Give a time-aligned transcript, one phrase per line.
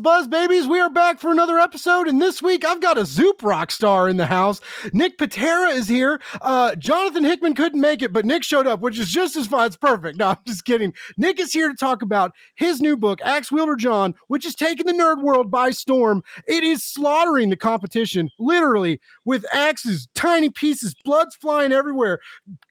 [0.00, 3.42] Buzz babies, we are back for another episode, and this week I've got a Zoop
[3.42, 4.60] rock star in the house.
[4.94, 6.22] Nick Pitarra is here.
[6.40, 9.66] Uh, Jonathan Hickman couldn't make it, but Nick showed up, which is just as fine.
[9.66, 10.18] It's perfect.
[10.18, 10.94] No, I'm just kidding.
[11.18, 14.92] Nick is here to talk about his new book, Ax-Wielder Jon, which is taking the
[14.92, 16.22] nerd world by storm.
[16.48, 22.20] It is slaughtering the competition, literally, with axes, tiny pieces, blood's flying everywhere.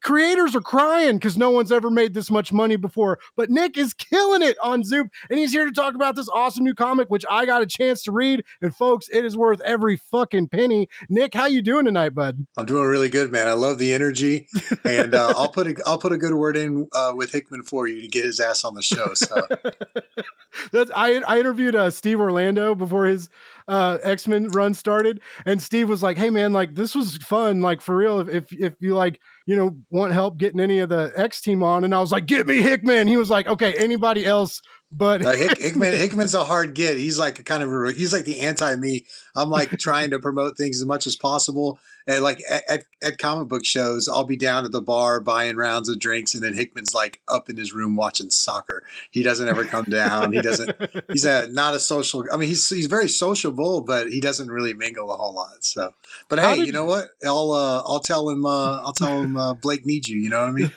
[0.02, 3.94] Creators are crying because no one's ever made this much money before, but Nick is
[4.10, 7.19] killing it on Zoop, and he's here to talk about this awesome new comic, which
[7.30, 8.44] I got a chance to read.
[8.62, 10.90] And folks, it is worth every fucking penny.
[11.10, 12.46] Nick, how you doing tonight, bud?
[12.58, 13.48] I'm doing really good, man.
[13.48, 14.48] I love the energy,
[14.86, 17.88] and uh, I'll put a I'll put a good word in uh, with Hickman for
[17.88, 19.14] you to get his ass on the show.
[19.14, 19.48] So
[20.72, 23.30] That's, I I interviewed uh, Steve Orlando before his
[23.68, 27.62] uh, X Men run started, and Steve was like, "Hey man, like this was fun,
[27.62, 28.20] like for real.
[28.20, 31.64] If if, if you like." You know, want help getting any of the X team
[31.64, 35.26] on, and I was like, "Get me Hickman." He was like, "Okay, anybody else but
[35.26, 36.98] uh, Hick, Hickman Hickman's a hard get.
[36.98, 39.06] He's like kind of a, he's like the anti me.
[39.36, 41.80] I'm like trying to promote things as much as possible.
[42.10, 45.90] And like at, at comic book shows, I'll be down at the bar buying rounds
[45.90, 48.84] of drinks, and then Hickman's like up in his room watching soccer.
[49.12, 50.34] He doesn't ever come down.
[50.34, 50.76] He doesn't.
[51.12, 52.26] He's a not a social.
[52.34, 55.64] I mean, he's he's very sociable, but he doesn't really mingle a whole lot.
[55.64, 55.94] So,
[56.30, 57.10] but hey, you know what?
[57.24, 60.18] I'll uh, I'll tell him uh, I'll tell him uh, Blake needs you.
[60.18, 60.72] You know what I mean?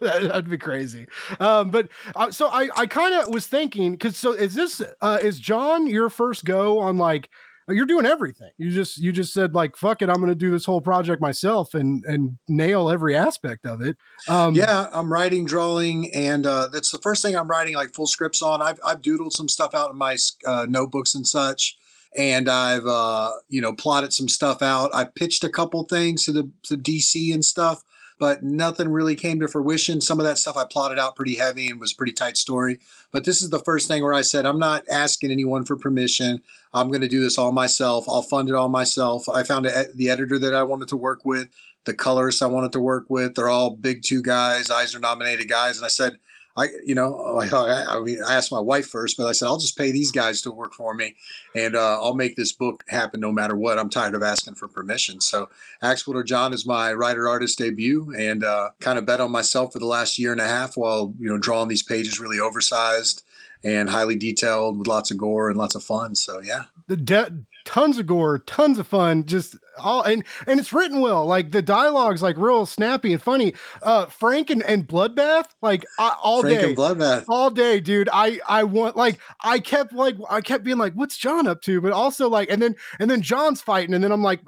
[0.28, 1.06] That'd be crazy.
[1.40, 5.18] Um, but uh, so I I kind of was thinking because so is this uh,
[5.20, 7.28] is Jon your first go on like
[7.68, 8.50] you're doing everything.
[8.58, 11.20] You just you just said like fuck it, I'm going to do this whole project
[11.20, 13.96] myself and and nail every aspect of it.
[14.28, 18.06] Um, yeah, I'm writing, drawing, and uh, that's the first thing I'm writing like full
[18.06, 18.62] scripts on.
[18.62, 20.16] I've I've doodled some stuff out in my
[20.46, 21.76] uh, notebooks and such,
[22.16, 24.94] and I've uh, you know plotted some stuff out.
[24.94, 27.82] I pitched a couple things to the to DC and stuff
[28.18, 30.00] but nothing really came to fruition.
[30.00, 32.80] Some of that stuff I plotted out pretty heavy and was a pretty tight story.
[33.12, 36.42] But this is the first thing where I said, I'm not asking anyone for permission.
[36.74, 38.06] I'm going to do this all myself.
[38.08, 39.28] I'll fund it all myself.
[39.28, 41.48] I found the editor that I wanted to work with,
[41.84, 43.34] the colorists I wanted to work with.
[43.34, 45.76] They're all big two guys, Eisner nominated guys.
[45.76, 46.18] And I said,
[46.58, 49.58] I, you know, I, I, mean, I asked my wife first, but I said, I'll
[49.58, 51.14] just pay these guys to work for me
[51.54, 53.78] and uh, I'll make this book happen no matter what.
[53.78, 55.20] I'm tired of asking for permission.
[55.20, 55.48] So
[55.82, 59.78] Ax-Wielder Jon is my writer artist debut and uh, kind of bet on myself for
[59.78, 63.22] the last year and a half while, you know, drawing these pages really oversized
[63.62, 66.16] and highly detailed with lots of gore and lots of fun.
[66.16, 66.64] So yeah.
[66.88, 71.26] The de- tons of gore, tons of fun, just all and and it's written well.
[71.26, 73.54] Like the dialogue's like real snappy and funny.
[73.82, 76.74] Uh Frank and, and Bloodbath, like all Frank day.
[76.74, 77.24] Bloodbath.
[77.28, 78.08] All day, dude.
[78.12, 81.80] I I want like I kept like I kept being like, what's Jon up to?
[81.80, 84.40] But also like and then and then Jon's fighting, and then I'm like,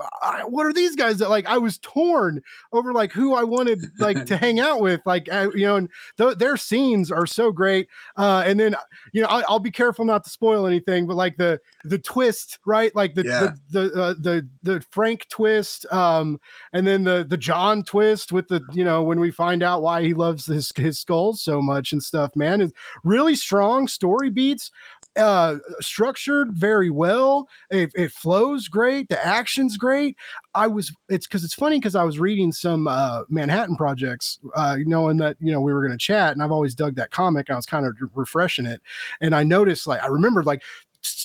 [0.46, 2.42] what are these guys that like I was torn
[2.72, 5.88] over like who I wanted like to hang out with, like uh, you know, and
[6.18, 7.88] th- their scenes are so great.
[8.16, 8.74] Uh and then
[9.12, 12.58] you know, I, will be careful not to spoil anything, but like the the twist,
[12.66, 12.94] right?
[12.94, 13.52] Like the yeah.
[13.70, 16.40] the the, uh, the the Frank twist, um,
[16.72, 20.02] and then the the Jon twist with the you know when we find out why
[20.02, 22.34] he loves his his skulls so much and stuff.
[22.36, 22.72] Man, is
[23.04, 24.70] really strong story beats
[25.16, 27.48] uh structured very well.
[27.70, 29.08] It, it flows great.
[29.08, 30.16] The action's great.
[30.54, 34.76] I was it's because it's funny because i was reading some uh manhattan projects uh
[34.84, 37.50] knowing that you know we were going to chat and i've always dug that comic
[37.50, 38.80] i was kind of refreshing it.
[39.20, 40.62] And i noticed like i remembered like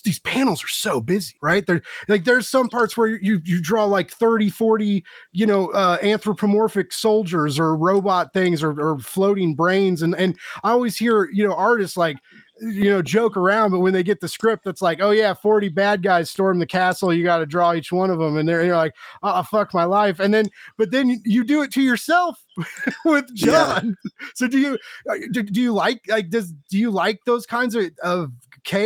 [0.03, 3.84] these panels are so busy right there like there's some parts where you you draw
[3.84, 5.03] like 30 40
[5.34, 10.72] you know uh anthropomorphic soldiers or robot things or, or floating brains and and i
[10.72, 12.18] always hear you know artists like
[12.62, 15.69] you know joke around but when they get the script it's like oh yeah 40
[15.69, 18.63] bad guys storm the castle you got to draw each one of them and they're
[18.63, 18.94] you're like
[19.24, 22.42] oh fuck my life and then but then you do it to yourself
[23.06, 24.12] with Jon yeah.
[24.36, 24.77] so do you
[25.10, 28.31] uh, do, do you like like does do you like those kinds of, of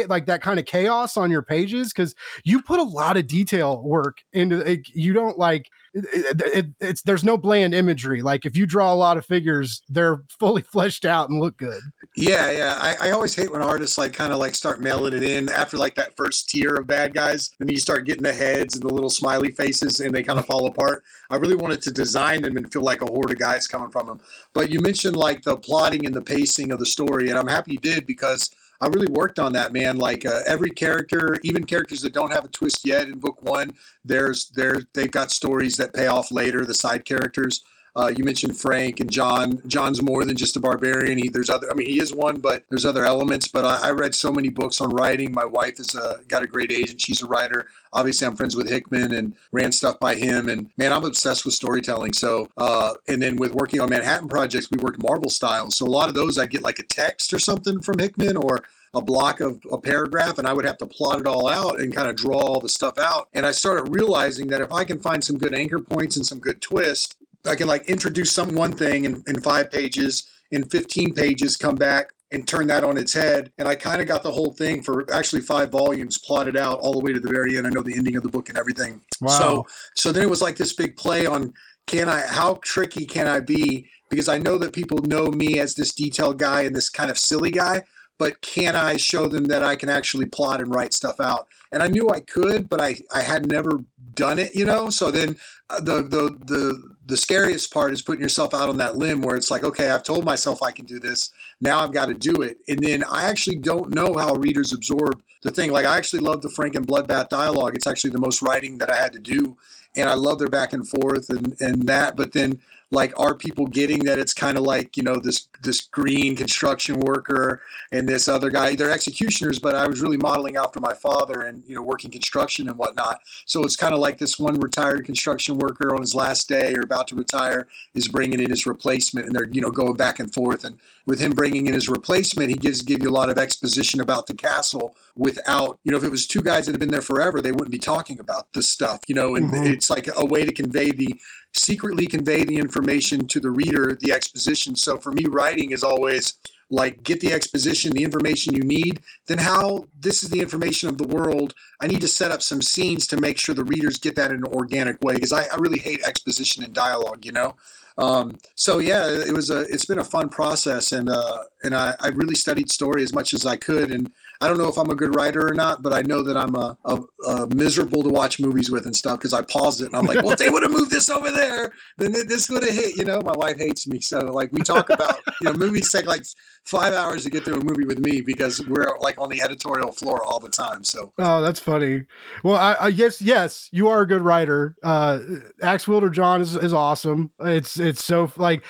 [0.07, 3.81] like that kind of chaos on your pages because you put a lot of detail
[3.81, 4.87] work into it.
[4.89, 8.21] You don't like it, it, it's there's no bland imagery.
[8.21, 11.81] Like if you draw a lot of figures, they're fully fleshed out and look good.
[12.15, 12.77] Yeah, yeah.
[12.79, 15.77] I, I always hate when artists like kind of like start mailing it in after
[15.77, 18.93] like that first tier of bad guys, and you start getting the heads and the
[18.93, 21.03] little smiley faces, and they kind of fall apart.
[21.29, 24.07] I really wanted to design them and feel like a horde of guys coming from
[24.07, 24.19] them.
[24.53, 27.73] But you mentioned like the plotting and the pacing of the story, and I'm happy
[27.73, 29.97] you did because I really worked on that, man.
[29.97, 33.73] Like uh, every character, even characters that don't have a twist yet in book one,
[34.05, 36.65] there's there they've got stories that pay off later.
[36.65, 37.63] The side characters.
[37.95, 39.61] Uh, you mentioned Frank and Jon.
[39.67, 41.17] Jon's more than just a barbarian.
[41.17, 41.69] He, there's other.
[41.71, 43.47] I mean, he is one, but there's other elements.
[43.47, 45.31] But I, I read so many books on writing.
[45.31, 47.01] My wife a, got a great agent.
[47.01, 47.67] She's a writer.
[47.93, 50.49] Obviously, I'm friends with Hickman and ran stuff by him.
[50.49, 52.13] And man, I'm obsessed with storytelling.
[52.13, 55.71] So, uh, and then with working on Manhattan projects, we worked Marvel style.
[55.71, 58.63] So a lot of those, I get like a text or something from Hickman, or
[58.93, 61.93] a block of a paragraph and I would have to plot it all out and
[61.93, 63.29] kind of draw all the stuff out.
[63.33, 66.39] And I started realizing that if I can find some good anchor points and some
[66.39, 67.15] good twists,
[67.45, 71.75] I can like introduce some one thing in, in five pages, in 15 pages, come
[71.75, 73.51] back and turn that on its head.
[73.57, 76.93] And I kind of got the whole thing for actually five volumes plotted out all
[76.93, 77.65] the way to the very end.
[77.65, 79.01] I know the ending of the book and everything.
[79.21, 79.29] Wow.
[79.29, 81.53] So so then it was like this big play on
[81.87, 83.89] can I how tricky can I be?
[84.09, 87.17] Because I know that people know me as this detailed guy and this kind of
[87.17, 87.83] silly guy,
[88.17, 91.47] but can I show them that I can actually plot and write stuff out?
[91.71, 93.83] And I knew I could, but I I had never
[94.13, 94.89] done it, you know.
[94.91, 95.35] So then
[95.69, 99.35] uh, the the the the scariest part is putting yourself out on that limb where
[99.35, 101.31] it's like, okay, I've told myself I can do this.
[101.59, 102.59] Now I've got to do it.
[102.67, 105.71] And then I actually don't know how readers absorb the thing.
[105.71, 107.75] Like I actually love the Frank and Bloodbath dialogue.
[107.75, 109.57] It's actually the most writing that I had to do.
[109.95, 112.15] And I love their back and forth and, and that.
[112.15, 112.59] But then
[112.91, 116.99] like are people getting that it's kind of like you know this this green construction
[116.99, 118.75] worker and this other guy?
[118.75, 122.69] They're executioners but i was really modeling after my father and you know working construction
[122.69, 123.19] and whatnot.
[123.45, 126.81] So it's kind of like this one retired construction worker on his last day or
[126.81, 130.33] about to retire is bringing in his replacement and they're you know going back and
[130.33, 130.63] forth.
[130.63, 133.99] And with him bringing in his replacement he gives give you a lot of exposition
[133.99, 137.01] about the castle without you know if it was two guys that have been there
[137.01, 139.35] forever they wouldn't be talking about this stuff you know?
[139.35, 139.65] And mm-hmm.
[139.65, 141.19] it's like a way to convey the
[141.53, 144.75] secretly convey the information to the reader, the exposition.
[144.75, 146.35] So for me, writing is always
[146.69, 150.97] like get the exposition, the information you need, then how this is the information of
[150.97, 151.55] the world.
[151.81, 154.37] I need to set up some scenes to make sure the readers get that in
[154.37, 157.55] an organic way because I, I, really hate exposition and dialogue, you know.
[157.97, 161.95] Um, so yeah, it was a it's been a fun process and uh, and I,
[161.99, 164.89] I really studied story as much as I could and I don't know if I'm
[164.89, 168.09] a good writer or not, but I know that I'm a, a, a miserable to
[168.09, 170.49] watch movies with and stuff because I paused it and I'm like, well, if they
[170.49, 172.95] would have moved this over there, then this would have hit.
[172.95, 176.05] You know, my wife hates me, so like we talk about you know movies take
[176.05, 176.23] like
[176.63, 179.91] five hours to get through a movie with me because we're like on the editorial
[179.91, 180.85] floor all the time.
[180.85, 182.05] So oh, that's funny.
[182.43, 184.75] Well, I, I guess yes, you are a good writer.
[184.83, 185.19] Uh,
[185.61, 187.29] Ax-Wielder Jon is, is awesome.
[187.41, 188.63] It's it's so like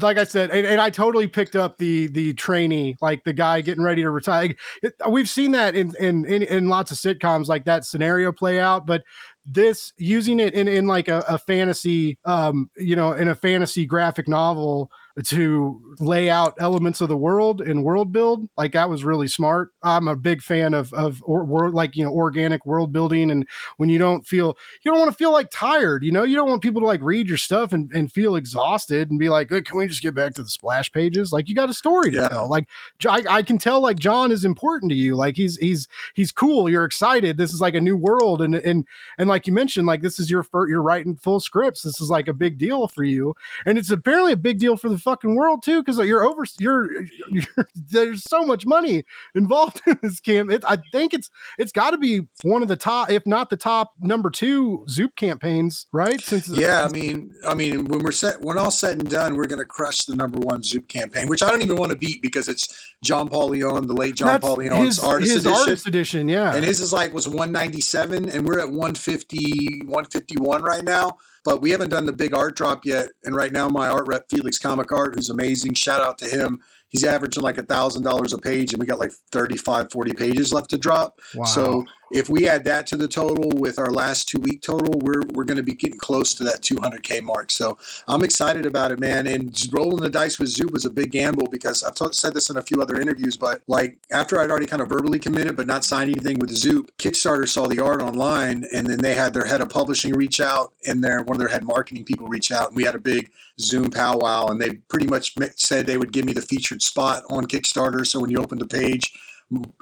[0.00, 3.62] like I said, and, and I totally picked up the the trainee, like the guy
[3.62, 4.54] getting ready to retire.
[4.82, 8.58] It, we've seen that in, in in in lots of sitcoms like that scenario play
[8.58, 9.04] out, but
[9.46, 13.86] this using it in in like a, a fantasy um you know in a fantasy
[13.86, 14.90] graphic novel
[15.22, 18.48] to lay out elements of the world and world build.
[18.56, 19.70] Like that was really smart.
[19.82, 23.30] I'm a big fan of of or, or, like you know organic world building.
[23.30, 23.46] And
[23.76, 26.24] when you don't feel you don't want to feel like tired you know?
[26.24, 29.28] You don't want people to like read your stuff and, and feel exhausted and be
[29.28, 31.32] like hey, can we just get back to the splash pages?
[31.32, 32.28] Like you got a story to yeah.
[32.28, 32.48] tell.
[32.48, 32.68] Like
[33.08, 35.14] I, I can tell like Jon is important to you.
[35.14, 36.68] Like he's he's he's cool.
[36.68, 37.36] You're excited.
[37.36, 38.42] This is like a new world.
[38.42, 38.84] And and
[39.18, 41.82] and like you mentioned like this is your first you're writing full scripts.
[41.82, 43.34] This is like a big deal for you.
[43.64, 47.02] And it's apparently a big deal for the fucking world too because you're over you're,
[47.30, 49.04] you're, there's so much money
[49.34, 50.50] involved in this camp.
[50.50, 53.56] It, i think it's it's got to be one of the top if not the
[53.56, 56.20] top number two zoop campaigns right?
[56.20, 59.46] Since yeah i mean i mean when we're set when all said and done we're
[59.46, 62.22] going to crush the number one zoop campaign which i don't even want to beat
[62.22, 65.60] because it's john paul leon the late john That's paul leon's artist his edition.
[65.60, 66.54] artist edition yeah.
[66.54, 71.70] And his is like was 197 and we're at 150 151 right now but we
[71.70, 73.10] haven't done the big art drop yet.
[73.24, 76.60] And right now, my art rep, Felix Comic Art, who's amazing, shout out to him
[76.94, 80.52] he's averaging like a thousand dollars a page and we got like 35 40 pages
[80.52, 81.44] left to drop wow.
[81.44, 85.22] so if we add that to the total with our last two week total we're
[85.32, 87.76] we're going to be getting close to that 200k mark so
[88.08, 91.46] i'm excited about it man and rolling the dice with zoop was a big gamble
[91.50, 94.66] because i've t- said this in a few other interviews but like after i'd already
[94.66, 98.64] kind of verbally committed but not signed anything with zoop kickstarter saw the art online
[98.72, 101.48] and then they had their head of publishing reach out and their one of their
[101.48, 103.30] head marketing people reach out and we had a big
[103.60, 107.46] Zoom powwow, and they pretty much said they would give me the featured spot on
[107.46, 108.06] Kickstarter.
[108.06, 109.12] So when you open the page,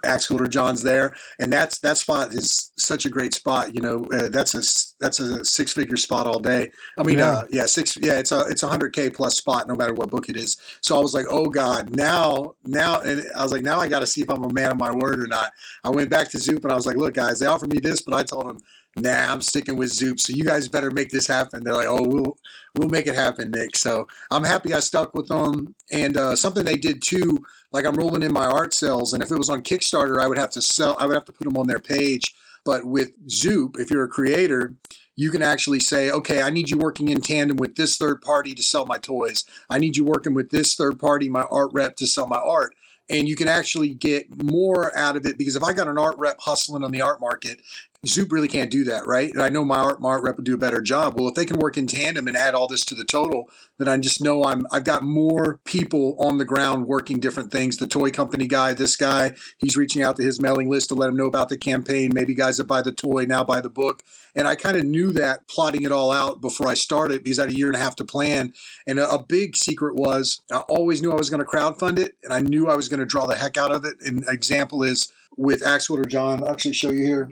[0.04, 3.75] Ax-Wielder Jon's there, and that's that spot is such a great spot.
[3.75, 4.62] You know, uh, that's a
[5.00, 6.71] that's a six figure spot all day.
[6.99, 7.31] I mean, yeah.
[7.31, 10.11] Uh, yeah, six yeah, it's a it's a hundred k plus spot no matter what
[10.11, 10.57] book it is.
[10.81, 14.00] So I was like, oh god, now now, and I was like, now I got
[14.00, 15.52] to see if I'm a man of my word or not.
[15.85, 18.02] I went back to Zoop and I was like, look guys, they offered me this,
[18.02, 18.59] but I told them
[18.97, 20.21] nah, I'm sticking with Zoop.
[20.21, 21.62] So you guys better make this happen.
[21.64, 22.37] They're like, oh, we'll
[22.76, 23.76] we'll make it happen, Nick.
[23.76, 25.74] So I'm happy I stuck with them.
[25.90, 29.30] And uh, something they did too, like I'm rolling in my art sales, and if
[29.30, 30.96] it was on Kickstarter, I would have to sell.
[30.98, 32.34] I would have to put them on their page.
[32.64, 34.74] But with Zoop, if you're a creator,
[35.16, 38.54] you can actually say, okay, I need you working in tandem with this third party
[38.54, 39.44] to sell my toys.
[39.68, 42.74] I need you working with this third party, my art rep, to sell my art
[43.10, 46.16] and you can actually get more out of it because if I got an art
[46.18, 47.60] rep hustling on the art market
[48.04, 49.32] Zoop really can't do that, right?
[49.32, 51.14] And I know my art, rep would do a better job.
[51.14, 53.87] Well, if they can work in tandem and add all this to the total, then
[53.87, 57.76] I just know I'm I've got more people on the ground working different things.
[57.76, 61.11] The toy company guy, this guy, he's reaching out to his mailing list to let
[61.11, 62.11] him know about the campaign.
[62.12, 64.02] Maybe guys that buy the toy now buy the book.
[64.35, 67.42] And I kind of knew that plotting it all out before I started because I
[67.42, 68.52] had a year and a half to plan.
[68.85, 72.16] And a, a big secret was I always knew I was going to crowdfund it,
[72.25, 74.00] and I knew I was going to draw the heck out of it.
[74.00, 76.42] An example is with Ax-Wielder Jon.
[76.42, 77.30] I'll actually show you here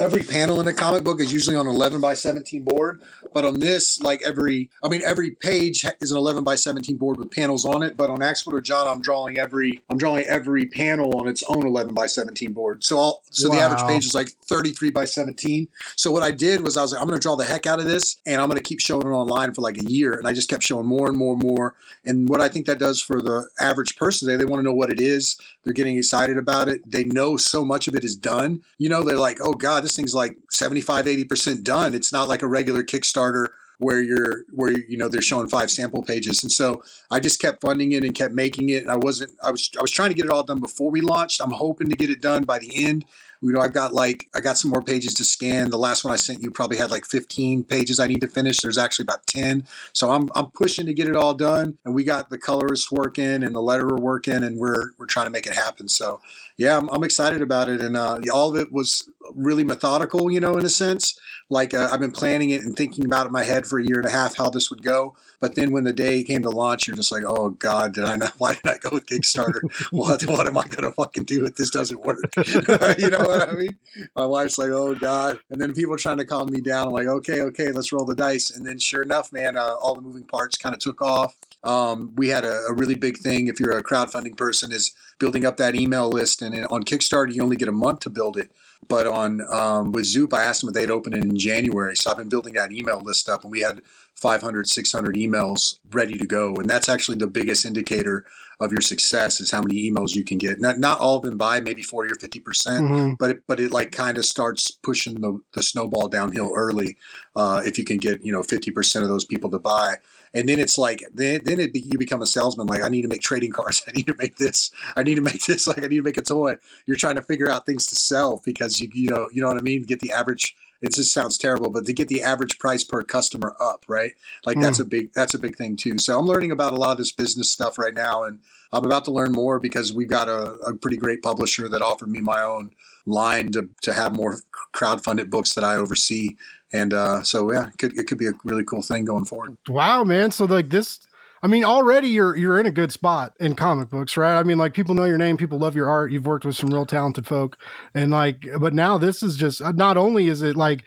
[0.00, 3.02] every panel in a comic book is usually on 11 by 17 board
[3.32, 7.16] but on this like every i mean every page is an 11 by 17 board
[7.18, 11.18] with panels on it but on Ax-Wielder Jon i'm drawing every i'm drawing every panel
[11.18, 12.82] on its own 11 by 17 board.
[12.84, 13.54] So all so wow.
[13.54, 16.92] the average page is like 33 by 17 so what i did was i was
[16.92, 18.80] like i'm going to draw the heck out of this and i'm going to keep
[18.80, 20.14] showing it online for like a year.
[20.14, 21.74] And i just kept showing more and more and more.
[22.04, 24.74] And what i think that does for the average person they, they want to know
[24.74, 25.38] what it is.
[25.64, 26.80] They're getting excited about it.
[26.90, 28.62] They know so much of it is done.
[28.78, 31.94] You know they're like oh god this thing's like 75 80% done.
[31.94, 36.02] It's not like a regular kickstarter where you're where you know they're showing five sample
[36.02, 36.42] pages.
[36.42, 38.82] And so i just kept funding it and kept making it.
[38.82, 41.00] And i wasn't i was i was trying to get it all done before we
[41.00, 41.40] launched.
[41.40, 43.04] I'm hoping to get it done by the end
[43.40, 45.70] you know i've got like i got some more pages to scan.
[45.70, 48.60] The last one i sent you probably had like 15 pages i need to finish.
[48.60, 52.04] There's actually about 10 so i'm i'm pushing to get it all done and we
[52.04, 55.54] got the colorists working and the letterer working and we're we're trying to make it
[55.54, 55.88] happen.
[55.88, 56.20] So
[56.56, 60.40] yeah i'm, I'm excited about it and uh, all of it was really methodical you
[60.40, 61.18] know in a sense.
[61.50, 63.84] Like uh, i've been planning it and thinking about it in my head for a
[63.84, 66.50] year and a half how this would go but then when the day came to
[66.50, 68.34] launch, you're just like, oh God, did I not?
[68.38, 69.60] Why did I go with Kickstarter?
[69.90, 72.18] what what am I gonna fucking do if this doesn't work?
[72.46, 73.76] you know what I mean?
[74.16, 75.38] My wife's like, oh God.
[75.50, 76.88] And then people are trying to calm me down.
[76.88, 78.50] I'm like, okay, okay, let's roll the dice.
[78.50, 81.36] And then sure enough, man, uh, all the moving parts kind of took off.
[81.64, 85.44] Um, we had a, a, really big thing if you're a crowdfunding person is building
[85.44, 88.52] up that email list and on kickstarter you only get a month to build it
[88.88, 91.96] but on um, with zoop i asked them if they'd open it in january.
[91.96, 93.82] So i've been building that email list up and we had
[94.18, 96.54] 500 600 emails ready to go.
[96.56, 98.26] And that's actually the biggest indicator
[98.60, 100.60] of your success is how many emails you can get.
[100.60, 103.14] Not, not all of them buy maybe 40 or 50 percent mm-hmm.
[103.14, 106.96] but it, but it like kind of starts pushing the, the snowball downhill early
[107.36, 109.94] uh, if you can get you know 50 percent of those people to buy
[110.34, 113.02] and then it's like then then it be, you become a salesman like i need
[113.02, 113.82] to make trading cards.
[113.88, 114.70] I need to make this.
[114.96, 115.66] I need to make this.
[115.66, 116.56] Like i need to make a toy.
[116.86, 119.58] You're trying to figure out things to sell because you you know you know what
[119.58, 119.82] i mean?
[119.82, 123.56] Get the average it just sounds terrible, but to get the average price per customer
[123.60, 124.12] up, right?
[124.46, 124.62] Like mm.
[124.62, 125.98] that's a big that's a big thing too.
[125.98, 128.38] So I'm learning about a lot of this business stuff right now, and
[128.72, 132.08] I'm about to learn more because we've got a, a pretty great publisher that offered
[132.08, 132.70] me my own
[133.06, 134.38] line to to have more
[134.72, 136.36] crowd-funded books that I oversee,
[136.72, 139.56] and uh, so yeah, it could it could be a really cool thing going forward.
[139.68, 140.30] Wow, man!
[140.30, 141.00] So like this
[141.42, 144.38] I mean, already you're you're in a good spot in comic books, right?
[144.38, 146.10] I mean, like people know your name, people love your art.
[146.10, 147.56] You've worked with some real talented folk,
[147.94, 150.84] and like, but now this is just uh, not only is it like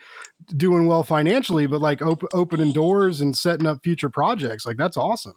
[0.56, 4.66] doing well financially, but like op- opening doors and setting up future projects.
[4.66, 5.34] Like that's awesome.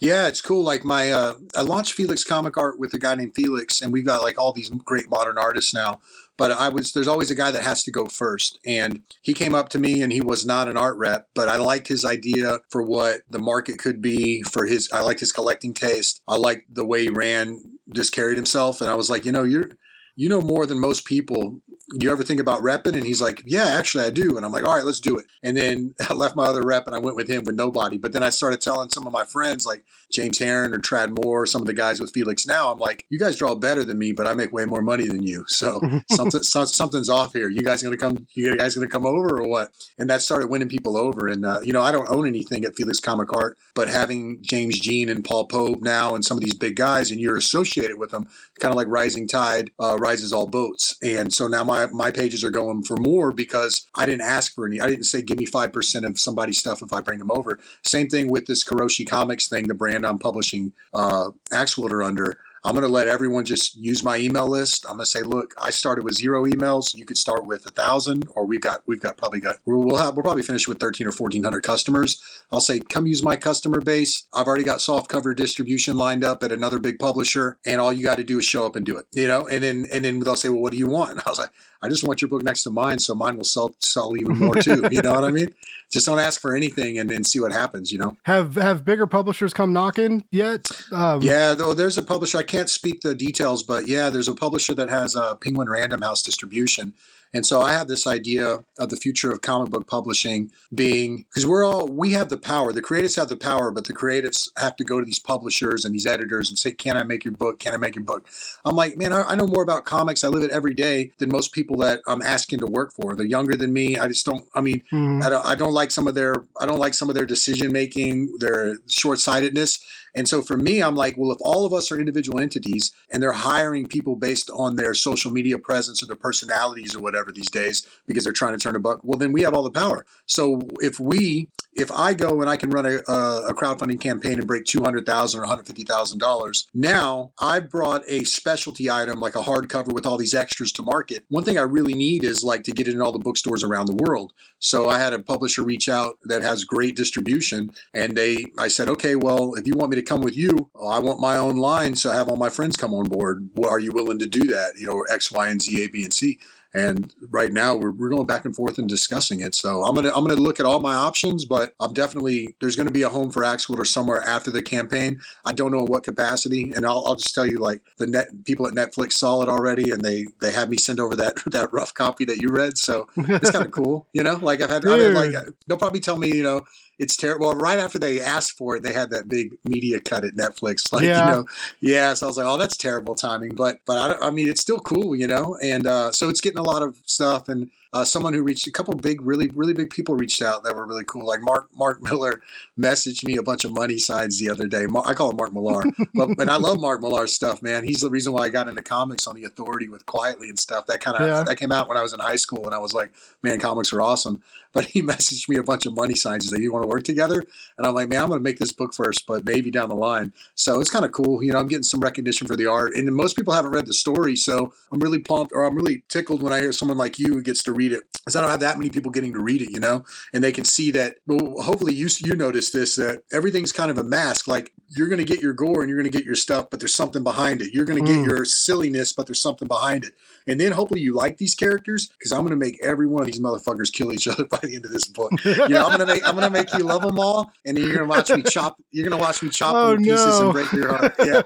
[0.00, 0.62] Yeah, it's cool.
[0.62, 4.04] Like my, uh, I launched Felix Comic Art with a guy named Felix, and we've
[4.04, 6.00] got like all these great modern artists now
[6.38, 8.58] but I was there's always a guy that has to go first.
[8.64, 11.56] And he came up to me and he was not an art rep, but I
[11.56, 15.74] liked his idea for what the market could be for his I liked his collecting
[15.74, 16.22] taste.
[16.26, 17.60] I liked the way he ran,
[17.92, 18.80] just carried himself.
[18.80, 19.70] And I was like, you know, you're
[20.14, 21.60] you know more than most people
[21.94, 22.94] you ever think about repping?
[22.94, 24.36] And he's like, yeah, actually I do.
[24.36, 25.26] And I'm like, all right, let's do it.
[25.42, 27.96] And then I left my other rep and I went with him with nobody.
[27.96, 31.46] But then I started telling some of my friends like James Harren or Tradd Moore,
[31.46, 34.12] some of the guys with Felix now, I'm like, you guys draw better than me,
[34.12, 35.44] but I make way more money than you.
[35.48, 35.80] So
[36.10, 37.48] something, so, something's off here.
[37.48, 39.70] You guys going to come, you guys going to come over or what?
[39.98, 41.28] And that started winning people over.
[41.28, 44.78] And, uh, you know, I don't own anything at Felix Comic Art, but having James
[44.78, 48.10] Jean and Paul Pope now and some of these big guys and you're associated with
[48.10, 48.28] them,
[48.60, 50.96] kind of like rising tide uh, rises all boats.
[51.02, 54.66] And so now my, my pages are going for more because I didn't ask for
[54.66, 54.80] any.
[54.80, 57.58] I didn't say give me five percent of somebody's stuff if I bring them over.
[57.84, 62.38] Same thing with this Kiroshi Comics thing, the brand I'm publishing uh, Ax-Wielder under.
[62.64, 64.84] I'm going to let everyone just use my email list.
[64.86, 66.94] I'm going to say, look, I started with zero emails.
[66.94, 70.16] You could start with a thousand, or we've got we've got probably got we'll have
[70.16, 72.22] we'll probably finish with 13 or 1400 customers.
[72.50, 74.26] I'll say, come use my customer base.
[74.32, 78.02] I've already got soft cover distribution lined up at another big publisher, and all you
[78.02, 79.06] got to do is show up and do it.
[79.12, 81.12] You know, and then and then they'll say, well, what do you want?
[81.12, 81.50] And I was like,
[81.80, 84.54] I just want your book next to mine, so mine will sell sell even more
[84.56, 84.88] too.
[84.90, 85.54] you know what I mean?
[85.90, 87.92] Just don't ask for anything and then see what happens.
[87.92, 88.16] You know.
[88.24, 90.68] Have have bigger publishers come knocking yet?
[90.90, 92.38] Um, yeah, though there's a publisher.
[92.38, 96.02] I can't speak the details, but yeah, there's a publisher that has a Penguin Random
[96.02, 96.94] House distribution,
[97.34, 101.46] And so I have this idea of the future of comic book publishing being because
[101.46, 102.72] we're all we have the power.
[102.72, 105.94] The creatives have the power, but the creatives have to go to these publishers and
[105.94, 107.58] these editors and say, "Can I make your book?
[107.58, 108.26] Can I make your book?"
[108.64, 110.24] I'm like, man, I, I know more about comics.
[110.24, 113.14] I live it every day than most people that I'm asking to work for.
[113.14, 113.98] They're younger than me.
[113.98, 114.46] I just don't.
[114.54, 115.22] I mean, mm-hmm.
[115.22, 115.46] I don't.
[115.46, 116.34] I don't like some of their.
[116.60, 119.78] I don't like some of their decision making, their short sightedness.
[120.14, 123.22] And so for me, I'm like, well, if all of us are individual entities and
[123.22, 127.50] they're hiring people based on their social media presence or their personalities or whatever these
[127.50, 130.04] days because they're trying to turn a buck, well, then we have all the power.
[130.26, 131.48] So if we,
[131.78, 135.06] if I go and I can run a, a crowdfunding campaign and break two hundred
[135.06, 139.42] thousand or one hundred fifty thousand dollars, now I brought a specialty item like a
[139.42, 141.24] hardcover with all these extras to market.
[141.28, 143.86] One thing I really need is like to get it in all the bookstores around
[143.86, 144.32] the world.
[144.58, 148.88] So I had a publisher reach out that has great distribution, and they, I said,
[148.88, 150.68] okay, well, if you want me to come with you.
[150.74, 153.48] Oh, I want my own line, so I have all my friends come on board.
[153.64, 154.72] Are you willing to do that?
[154.78, 156.38] You know, X, Y, and Z, A, B, and C.
[156.74, 159.54] And right now we're, we're going back and forth and discussing it.
[159.54, 162.90] So I'm gonna I'm gonna look at all my options, but I'm definitely there's gonna
[162.90, 165.20] be a home for Ax-Wielder somewhere after the campaign.
[165.44, 168.66] I don't know what capacity, and I'll, I'll just tell you like the net people
[168.66, 171.94] at Netflix saw it already, and they they had me send over that that rough
[171.94, 172.76] copy that you read.
[172.76, 174.36] So it's kind of cool, you know.
[174.36, 176.64] Like I've had, I've had like they'll probably tell me, you know,
[176.98, 177.46] it's terrible.
[177.46, 180.88] Well, right after they asked for it, they had that big media cut at Netflix.
[180.98, 181.26] Like, yeah.
[181.26, 181.46] you know,
[181.80, 182.14] yeah.
[182.14, 183.54] So I was like, oh, that's terrible timing.
[183.54, 185.56] But, but I, I mean, it's still cool, you know.
[185.62, 187.48] And uh, so it's getting a lot of stuff.
[187.48, 190.76] And uh, someone who reached a couple big, really, really big people reached out that
[190.76, 191.26] were really cool.
[191.26, 192.42] Like Mark Mark Miller
[192.78, 194.86] messaged me a bunch of money signs the other day.
[195.04, 197.84] I call him Mark Millar, but and I love Mark Millar's stuff, man.
[197.84, 200.86] He's the reason why I got into comics on the Authority with Quitely and stuff.
[200.86, 201.42] That kind of yeah.
[201.44, 203.10] that came out when I was in high school, and I was like,
[203.42, 204.42] man, comics are awesome.
[204.72, 206.44] But he messaged me a bunch of money signs.
[206.44, 207.44] He said, "You want to work together?"
[207.76, 209.94] And I'm like, man, I'm going to make this book first, but maybe down the
[209.94, 210.32] line.
[210.54, 211.42] So it's kind of cool.
[211.42, 213.94] You know, I'm getting some recognition for the art, and most people haven't read the
[213.94, 217.28] story, so I'm really pumped, or I'm really tickled when I hear someone like you
[217.28, 218.02] who gets to read it.
[218.12, 220.52] Because I don't have that many people getting to read it, you know, and they
[220.52, 221.16] can see that.
[221.26, 224.48] Well, hopefully you you notice this that everything's kind of a mask.
[224.48, 226.80] Like you're going to get your gore and you're going to get your stuff, but
[226.80, 227.74] there's something behind it.
[227.74, 228.16] You're going to mm.
[228.16, 230.14] get your silliness, but there's something behind it.
[230.48, 233.26] And then hopefully you like these characters because I'm going to make every one of
[233.26, 235.32] these motherfuckers kill each other by the end of this book.
[235.44, 237.76] You know, I'm going to make I'm going to make you love them all, and
[237.76, 238.80] then you're going to watch me chop.
[238.90, 240.44] You're going to watch me chop oh, them to pieces no.
[240.46, 241.14] and break your heart.
[241.24, 241.42] Yeah.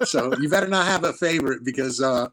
[0.04, 2.28] so you better not have a favorite because uh,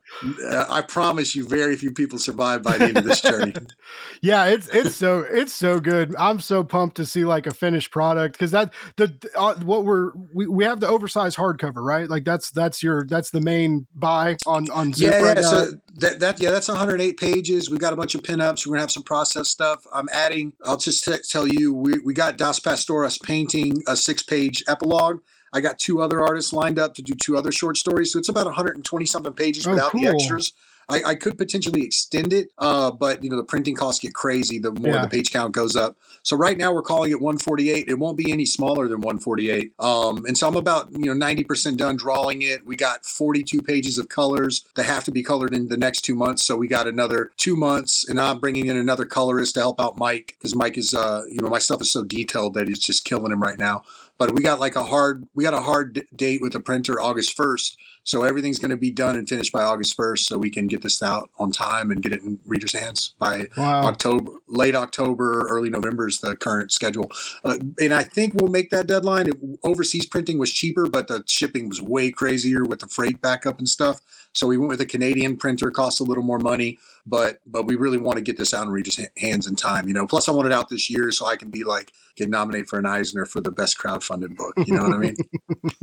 [0.69, 3.53] I promise you, very few people survive by the end of this journey.
[4.21, 6.15] yeah, it's it's so it's so good.
[6.17, 10.11] I'm so pumped to see like a finished product because that the uh, what we're
[10.33, 12.09] we, we have the oversized hardcover, right?
[12.09, 15.43] Like that's that's your that's the main buy on on Zip yeah, right yeah.
[15.43, 17.69] So that, that yeah, that's 108 pages.
[17.69, 18.65] We've got a bunch of pinups.
[18.65, 19.85] We're gonna have some process stuff.
[19.91, 20.53] I'm adding.
[20.63, 25.21] I'll just t- tell you, we we got Das Pastoras painting a six page epilogue.
[25.53, 28.11] I got two other artists lined up to do two other short stories.
[28.11, 30.01] So it's about 120 something pages oh, without cool.
[30.01, 30.53] the extras.
[30.89, 34.57] I, I could potentially extend it, uh, but you know the printing costs get crazy
[34.57, 35.01] the more yeah.
[35.01, 35.97] the page count goes up.
[36.23, 37.89] So right now we're calling it 148.
[37.89, 39.73] It won't be any smaller than 148.
[39.79, 42.65] Um, and so I'm about you know 90% done drawing it.
[42.65, 46.15] We got 42 pages of colors that have to be colored in the next two
[46.15, 46.43] months.
[46.43, 49.97] So we got another two months, and I'm bringing in another colorist to help out
[49.97, 53.03] Mike because Mike is uh, you know my stuff is so detailed that he's just
[53.03, 53.83] killing him right now.
[54.17, 57.37] But we got like a hard we got a hard date with the printer August
[57.37, 57.75] 1st
[58.07, 60.81] so everything's going to be done and finished by August 1st, so we can get
[60.81, 63.83] this out on time and get it in readers' hands by wow.
[63.83, 67.11] October, late October, early November is the current schedule.
[67.43, 69.27] Uh, and I think we'll make that deadline.
[69.27, 73.59] It, overseas printing was cheaper, but the shipping was way crazier with the freight backup
[73.59, 73.99] and stuff.
[74.37, 77.75] So we went with a Canadian printer, costs a little more money, but but we
[77.75, 79.87] really want to get this out in readers' hands in time.
[79.87, 82.29] You know, plus I want it out this year so I can be like get
[82.29, 84.53] nominated for an Eisner for the best crowdfunded book.
[84.65, 85.15] You know what I mean?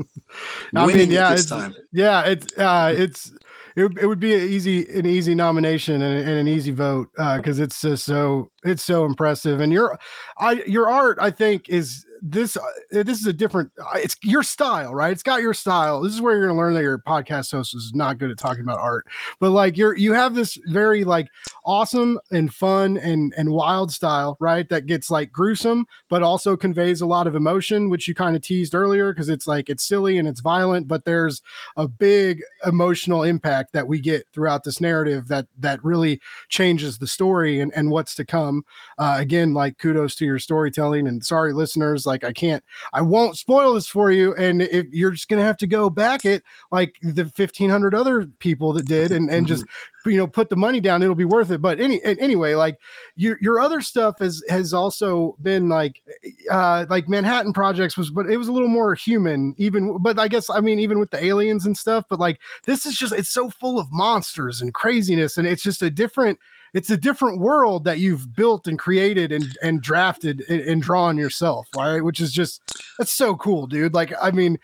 [0.77, 1.75] I mean, yeah, it's, time.
[1.93, 3.33] yeah, it's uh, it's
[3.77, 7.59] it, it would be an easy an easy nomination and, and an easy vote because
[7.59, 9.99] uh, it's just so it's so impressive and your
[10.39, 14.43] I your art I think is this uh, this is a different uh, it's your
[14.43, 15.13] style right?
[15.13, 16.01] It's got your style.
[16.01, 18.63] This is where you're gonna learn that your podcast host is not good at talking
[18.63, 19.07] about art.
[19.41, 21.29] But like you're you have this very like
[21.67, 24.67] awesome and fun and and wild style right?
[24.71, 28.41] That gets like gruesome but also conveys a lot of emotion which you kind of
[28.41, 31.43] teased earlier because it's like it's silly and it's violent but there's
[31.77, 37.07] a big emotional impact that we get throughout this narrative that that really changes the
[37.07, 38.65] story and and what's to come.
[38.97, 43.03] Uh, again like kudos to your storytelling and sorry listeners like like I can't, I
[43.03, 46.43] won't spoil this for you, and if you're just gonna have to go back it
[46.71, 49.65] like the fifteen hundred other people that did, and and just
[50.07, 51.61] you know put the money down, it'll be worth it.
[51.61, 52.79] But any anyway, like
[53.17, 56.03] your your other stuff has has also been like
[56.51, 59.99] uh like Manhattan Projects was, but it was a little more human, even.
[59.99, 62.97] But I guess I mean even with the aliens and stuff, but like this is
[62.97, 66.39] just it's so full of monsters and craziness, and it's just a different
[66.75, 71.17] it's a different world that you've built and created and and drafted and, and drawn
[71.17, 72.03] yourself, right?
[72.03, 72.61] Which is just
[72.99, 73.95] that's so cool, dude.
[73.95, 74.59] Like, I mean,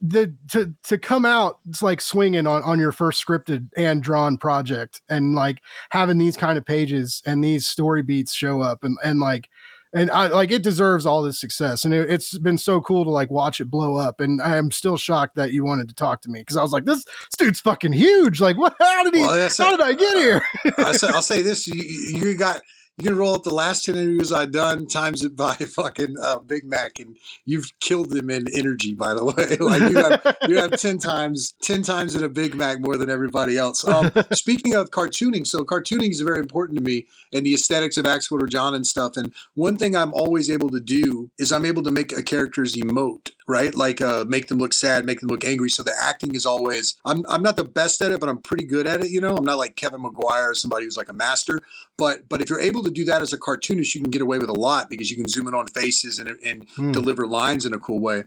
[0.00, 4.36] the to to come out it's like swinging on on your first scripted and drawn
[4.36, 8.98] project and like having these kind of pages and these story beats show up and
[9.04, 9.48] and like
[9.92, 11.84] and I like it deserves all this success.
[11.84, 14.20] And it, has been so cool to like watch it blow up.
[14.20, 16.72] And I am still shocked that you wanted to talk to me because I was
[16.72, 18.40] like, this, this, dude's fucking huge.
[18.40, 18.76] Like, what?
[18.80, 19.20] How did he?
[19.20, 20.42] Well, how did I get here?
[20.78, 22.60] I say, I'll say this: you, you got
[23.00, 26.40] you can roll up the last 10 interviews I've done, times it by fucking uh,
[26.40, 29.56] Big Mac, and you've killed them in energy, by the way.
[29.56, 33.08] like you have, you have 10 times, 10 times in a Big Mac more than
[33.08, 33.86] everybody else.
[33.86, 38.04] Um, speaking of cartooning, so cartooning is very important to me and the aesthetics of
[38.04, 39.16] Ax-Wielder Jon and stuff.
[39.16, 42.76] And one thing I'm always able to do is I'm able to make a character's
[42.76, 43.74] emote right?
[43.74, 45.68] Like uh, make them look sad, make them look angry.
[45.68, 46.96] So the acting is always.
[47.04, 49.10] I'm I'm not the best at it, but I'm pretty good at it.
[49.10, 51.60] You know, I'm not like Kevin Maguire or somebody who's like a master.
[51.98, 54.38] But but if you're able to do that as a cartoonist, you can get away
[54.38, 56.92] with a lot because you can zoom in on faces and and hmm.
[56.92, 58.22] deliver lines in a cool way.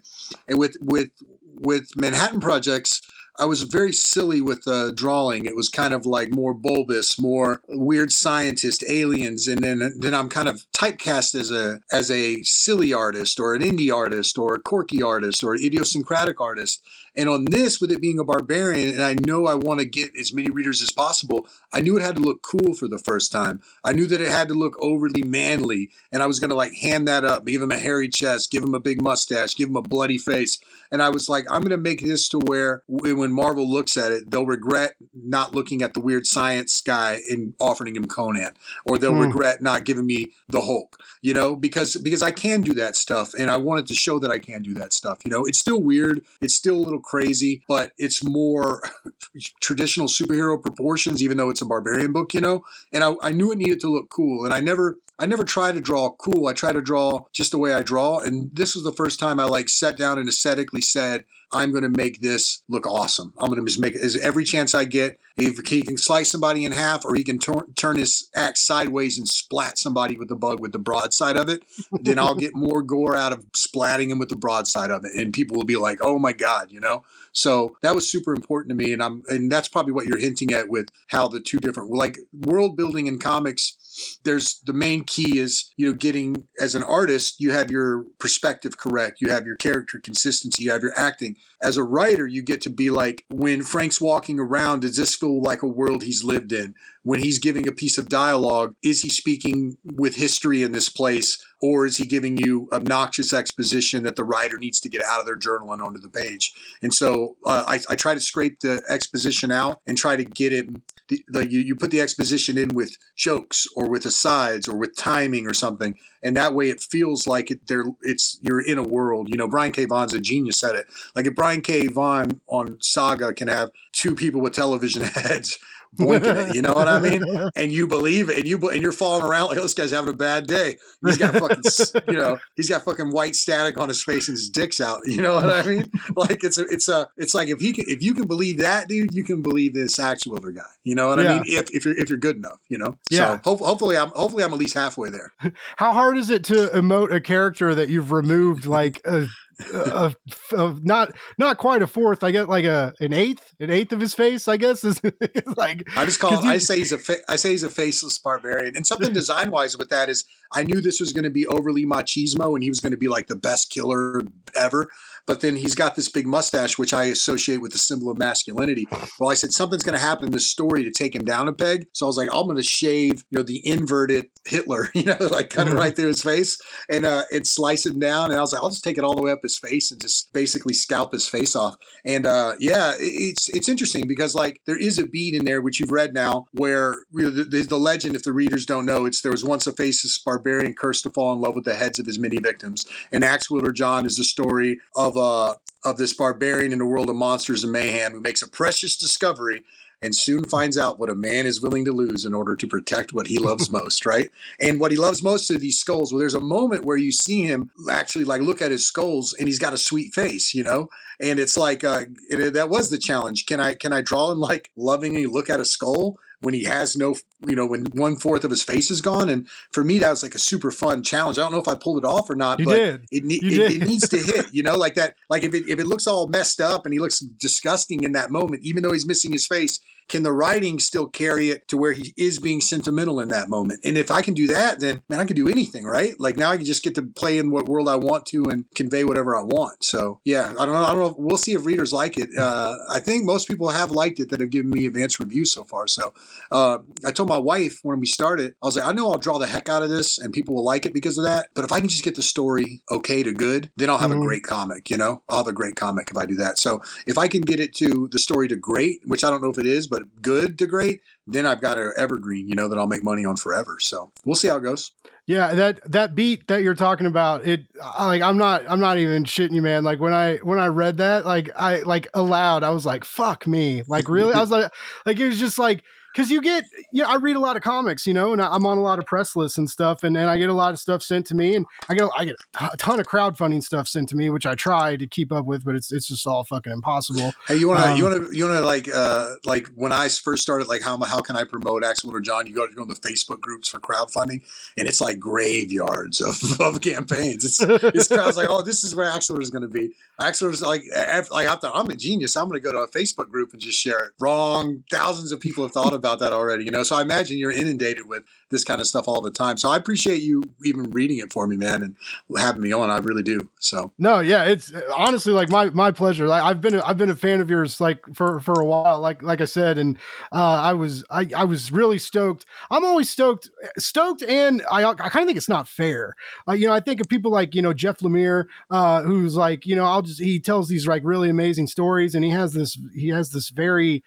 [0.48, 1.10] And with with
[1.56, 3.02] with Manhattan projects.
[3.39, 5.46] I was very silly with the drawing.
[5.46, 10.30] It was kind of like more bulbous, more weird scientist, aliens, and then then I'm
[10.30, 14.60] kind of typecast as a as a silly artist or an indie artist or a
[14.60, 16.84] quirky artist or idiosyncratic artist.
[17.15, 20.15] And on this, with it being a barbarian, and I know I want to get
[20.19, 23.32] as many readers as possible, I knew it had to look cool for the first
[23.32, 23.62] time.
[23.84, 26.73] I knew that it had to look overly manly, and I was going to like
[26.73, 29.76] hand that up, give him a hairy chest, give him a big mustache, give him
[29.76, 30.60] a bloody face.
[30.91, 34.12] And I was like, I'm going to make this to where when Marvel looks at
[34.12, 38.54] it, they'll regret not looking at the weird science guy and offering him Conan,
[38.86, 39.26] or they'll mm.
[39.26, 43.34] regret not giving me the Hulk, you know, because because I can do that stuff,
[43.34, 45.20] and I wanted to show that I can do that stuff.
[45.24, 48.84] You know, it's still weird, it's still a little crazy, but it's more
[49.62, 52.66] traditional superhero proportions, even though it's a barbarian book, you know.
[52.92, 55.71] And I, I knew it needed to look cool, and I never I never try
[55.71, 56.47] to draw cool.
[56.47, 58.19] I try to draw just the way I draw.
[58.19, 61.84] And this was the first time I like sat down and aesthetically said, I'm going
[61.84, 63.32] to make this look awesome.
[63.38, 65.19] I'm going to just make it as every chance I get.
[65.38, 69.19] If he can slice somebody in half or he can tur- turn his axe sideways
[69.19, 71.63] and splat somebody with the bug with the broadside of it,
[72.02, 75.13] then I'll get more gore out of splatting him with the broadside of it.
[75.15, 77.04] And people will be like, oh my God, you know?
[77.34, 78.93] So that was super important to me.
[78.93, 82.17] And I'm, and that's probably what you're hinting at with how the two different, like
[82.41, 83.78] world building in comics
[84.23, 88.77] there's the main key is you know getting as an artist you have your perspective
[88.77, 91.36] correct you have your character consistency you have your acting.
[91.62, 95.41] As a writer you get to be like when frank's walking around does this feel
[95.41, 96.75] like a world he's lived in?
[97.03, 101.43] When he's giving a piece of dialogue is he speaking with history in this place
[101.63, 105.26] or is he giving you obnoxious exposition that the writer needs to get out of
[105.26, 106.54] their journal and onto the page?
[106.82, 110.52] And so uh, I, I, try to scrape the exposition out and try to get
[110.52, 110.67] it.
[111.08, 114.97] The, the, you, you put the exposition in with jokes or with asides or with
[114.97, 117.65] timing or something, and that way it feels like it.
[117.65, 119.30] There, it's you're in a world.
[119.30, 119.86] You know, Brian K.
[119.86, 120.88] Vaughan's a genius at it.
[121.15, 121.88] Like if Brian K.
[121.88, 125.58] Vaughan on Saga can have two people with television heads
[125.95, 126.56] boinking it.
[126.56, 127.23] You know what I mean?
[127.56, 130.13] And you believe it, and you and you're falling around like oh, this guy's having
[130.13, 130.77] a bad day.
[131.06, 131.62] He's got fucking,
[132.08, 135.01] you know, he's got fucking white static on his face and his dick's out.
[135.13, 135.91] You know what I mean?
[136.15, 138.88] Like it's a, it's a, it's like if he can, if you can believe that,
[138.88, 140.62] dude, you can believe this actual other guy.
[140.84, 141.34] You know what yeah.
[141.34, 141.43] I mean?
[141.45, 142.97] If if you're if you're good enough, you know.
[143.12, 143.39] Yeah.
[143.43, 145.34] So ho- hopefully I'm hopefully I'm at least halfway there.
[145.77, 149.27] How hard is it to emote a character that you've removed like a
[149.74, 150.16] Uh, of,
[150.52, 152.24] of not not quite a fourth.
[152.24, 154.48] I get like a an eighth, an eighth of his face.
[154.48, 155.02] I guess is
[155.58, 156.46] like I just call.
[156.46, 158.76] I say he's a fa- I say he's a faceless barbarian.
[158.76, 161.86] And something design wise with that is I knew this was going to be overly
[161.86, 164.24] machismo, and he was going to be like the best killer
[164.56, 164.89] ever.
[165.26, 168.88] But then he's got this big mustache, which I associate with the symbol of masculinity.
[169.20, 171.54] Well, I said something's going to happen in this story to take him down a
[171.54, 171.88] peg.
[171.94, 175.18] So I was like, I'm going to shave, you know, the inverted Hitler, you know,
[175.20, 175.80] like cut it mm-hmm.
[175.80, 176.60] right through his face
[176.90, 178.32] and uh, and slice him down.
[178.32, 180.02] And I was like, I'll just take it all the way up his face and
[180.02, 181.76] just basically scalp his face off.
[182.06, 185.80] And uh, yeah, it's it's interesting because like there is a beat in there which
[185.80, 189.06] you've read now where you know, the, the, the legend, if the readers don't know,
[189.06, 192.00] it's there was once a faceless barbarian cursed to fall in love with the heads
[192.00, 192.86] of his many victims.
[193.12, 197.10] And Ax-Wielder Jon is the story of of uh, of this barbarian in a world
[197.10, 199.63] of monsters and mayhem who makes a precious discovery
[200.02, 203.13] and soon finds out what a man is willing to lose in order to protect
[203.13, 204.30] what he loves most, right?
[204.60, 206.12] And what he loves most are these skulls.
[206.12, 209.47] Well, there's a moment where you see him actually like look at his skulls and
[209.47, 210.89] he's got a sweet face, you know?
[211.21, 213.45] And it's like uh it, that was the challenge.
[213.45, 216.17] Can I can I draw him like lovingly look at a skull?
[216.43, 217.15] When he has no,
[217.47, 219.29] you know, when one fourth of his face is gone.
[219.29, 221.38] And for me, that was like a super fun challenge.
[221.38, 223.01] I don't know if I pulled it off or not, you but did.
[223.12, 223.71] It, it, did.
[223.82, 225.15] it, needs to hit, you know, like that.
[225.29, 228.29] Like if it, if it looks all messed up and he looks disgusting in that
[228.29, 231.94] moment, even though he's missing his face, can the writing still carry it to where
[231.94, 233.82] he is being sentimental in that moment?
[233.84, 236.20] And if I can do that, then man, I can do anything, right?
[236.20, 238.66] Like now I can just get to play in what world I want to and
[238.76, 239.84] convey whatever I want.
[239.84, 240.84] So yeah, I don't know.
[240.84, 241.16] I don't know.
[241.18, 242.30] We'll see if readers like it.
[242.38, 245.63] Uh, I think most people have liked it that have given me advanced reviews so
[245.63, 245.88] far.
[245.88, 246.13] So
[246.52, 249.38] uh, I told my wife when we started, I was like, I know I'll draw
[249.38, 251.48] the heck out of this and people will like it because of that.
[251.54, 254.22] But if I can just get the story okay to good, then I'll have mm-hmm.
[254.22, 254.89] a great comic.
[254.89, 256.58] You know, I'll have a great comic if I do that.
[256.58, 259.50] So if I can get it to the story to great, which I don't know
[259.50, 262.79] if it is, but good to great, then I've got an evergreen, you know, that
[262.79, 263.77] I'll make money on forever.
[263.79, 264.91] So we'll see how it goes.
[265.27, 267.65] Yeah, that that beat that you're talking about, it
[267.99, 269.84] like I'm not I'm not even shitting you, man.
[269.84, 273.45] Like when I when I read that, like I like aloud, I was like, fuck
[273.45, 273.84] me.
[273.88, 274.34] Like really?
[274.34, 274.71] I was like
[275.06, 278.06] like it was just like because you get yeah i read a lot of comics
[278.06, 280.38] you know and i'm on a lot of press lists and stuff and, and i
[280.38, 282.36] get a lot of stuff sent to me and i get i get
[282.71, 285.63] a ton of crowdfunding stuff sent to me which i try to keep up with
[285.63, 287.34] but it's it's just all fucking impossible.
[287.47, 289.91] Hey you want to um, you want to you want to like uh like when
[289.91, 292.47] i first started like how how can i promote Ax-Wielder Jon?
[292.47, 294.41] You go to go to the facebook groups for crowdfunding
[294.78, 297.45] and it's like graveyards of, of campaigns.
[297.45, 299.91] It's it's crowds like oh this is where axel is going to be.
[300.19, 300.84] Axel is like
[301.32, 302.36] like I thought i'm a genius.
[302.36, 304.12] I'm going to go to a facebook group and just share it.
[304.19, 304.84] Wrong.
[304.91, 306.84] Thousands of people have thought about that already, you know.
[306.84, 309.58] So I imagine you're inundated with this kind of stuff all the time.
[309.58, 311.96] So I appreciate you even reading it for me, man, and
[312.38, 312.89] having me on.
[312.89, 313.50] I really do.
[313.60, 316.28] So no, yeah, it's honestly like my my pleasure.
[316.28, 319.00] Like I've been a, I've been a fan of yours like for for a while.
[319.00, 319.98] Like like I said, and
[320.34, 322.46] uh, I was I I was really stoked.
[322.70, 326.16] I'm always stoked stoked, and I I kind of think it's not fair.
[326.48, 329.66] Uh, you know, I think of people like you know Jeff Lemire, uh, who's like
[329.66, 332.78] you know I'll just he tells these like really amazing stories, and he has this
[332.94, 334.04] he has this very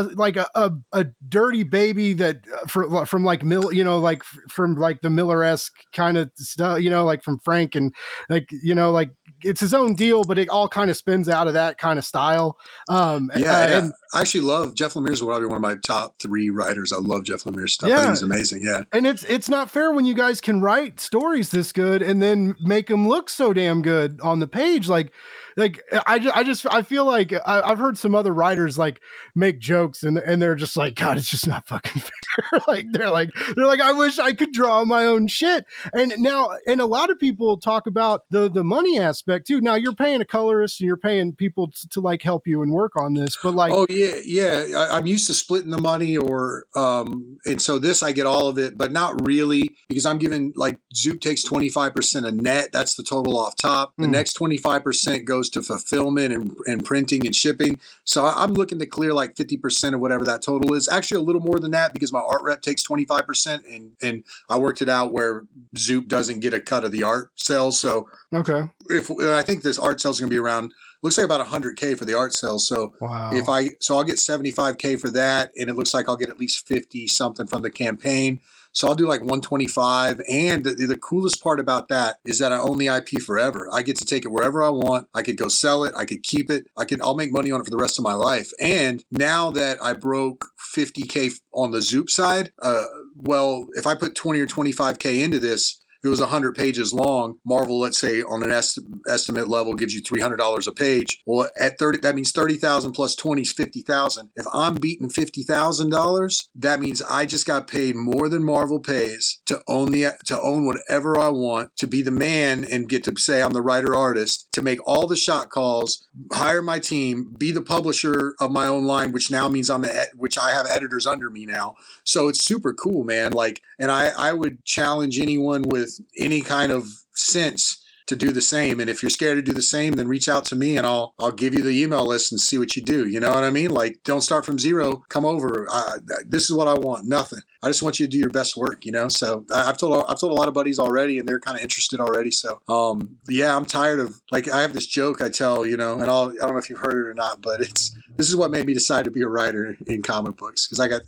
[0.00, 4.22] like a, a, a dirty baby that uh, for, from like mill you know like
[4.48, 7.94] from like the miller-esque kind of stuff you know like from frank and
[8.28, 9.10] like you know like
[9.44, 12.04] it's his own deal but it all kind of spins out of that kind of
[12.04, 12.56] style.
[12.88, 16.50] Um yeah, uh, and i actually love jeff lemire's probably one of my top three
[16.50, 16.92] writers.
[16.92, 18.08] I love jeff lemire's stuff yeah.
[18.08, 18.82] he's amazing yeah.
[18.92, 22.54] And it's it's not fair when you guys can write stories this good and then
[22.60, 25.12] make them look so damn good on the page like
[25.56, 29.00] like I just, I just I feel like I, have heard some other writers like
[29.34, 32.60] make jokes and and they're just like God, it's just not fucking fair.
[32.68, 35.66] like they're like they're like I wish I could draw my own shit.
[35.92, 39.60] And now and a lot of people talk about the the money aspect too.
[39.60, 42.72] Now you're paying a colorist and you're paying people to, to like help you and
[42.72, 46.16] work on this, but like oh yeah yeah I, I'm used to splitting the money
[46.16, 50.18] or um and so this I get all of it, but not really because I'm
[50.18, 52.70] giving like Zoop takes 25% of net.
[52.72, 53.92] That's the total off top.
[53.98, 54.10] The mm.
[54.10, 57.78] next 25% goes goes to fulfillment and, and printing and shipping.
[58.04, 60.88] So I'm looking to clear like 50% of whatever that total is.
[60.88, 63.60] Actually, a little more than that because my art rep takes 25%.
[63.74, 65.44] And, and I worked it out where
[65.76, 67.80] Zoop doesn't get a cut of the art sales.
[67.80, 68.62] So, okay.
[68.88, 71.98] If I think this art sales is going to be around looks like about 100k
[71.98, 73.32] for the art sales so wow.
[73.32, 76.38] if i so i'll get 75k for that and it looks like i'll get at
[76.38, 78.38] least 50 something from the campaign
[78.72, 80.20] so I'll do like 125.
[80.28, 83.68] And the, the, coolest part about that is that I own the IP forever.
[83.72, 85.08] I get to take it wherever I want.
[85.14, 85.92] I could go sell it.
[85.96, 86.66] I could keep it.
[86.76, 88.50] I can I'll make money on it for the rest of my life.
[88.60, 92.84] And now that I broke 50k on the Zoop side, uh,
[93.16, 97.78] well, if I put 20 or 25k into this, it was 100 pages long, Marvel,
[97.78, 101.22] let's say on an est- estimate level, gives you $300 a page.
[101.26, 104.30] Well, at 30, that means 30,000 plus 20 is 50,000.
[104.36, 109.62] If I'm beating $50,000, that means I just got paid more than Marvel pays to
[109.68, 113.42] own the to own whatever I want, to be the man and get to say
[113.42, 117.62] I'm the writer artist, to make all the shot calls, hire my team, be the
[117.62, 121.30] publisher of my own line, which now means I'm a, which I have editors under
[121.30, 121.76] me now.
[122.04, 123.32] So it's super cool, man.
[123.32, 128.32] Like, and I I would challenge anyone with with any kind of sense to do
[128.32, 128.80] the same.
[128.80, 131.14] And if you're scared to do the same, then reach out to me and I'll
[131.18, 133.06] I'll give you the email list and see what you do.
[133.06, 133.70] You know what I mean?
[133.70, 135.02] Like don't start from zero.
[135.08, 135.66] Come over.
[135.70, 137.06] Uh, this is what I want.
[137.06, 137.40] Nothing.
[137.62, 138.84] I just want you to do your best work.
[138.84, 139.08] You know.
[139.08, 142.00] So I've told I've told a lot of buddies already, and they're kind of interested
[142.00, 142.30] already.
[142.30, 145.98] So um yeah, I'm tired of like I have this joke I tell you know,
[145.98, 148.36] and I'll I don't know if you've heard it or not, but it's this is
[148.36, 151.02] what made me decide to be a writer in comic books because I got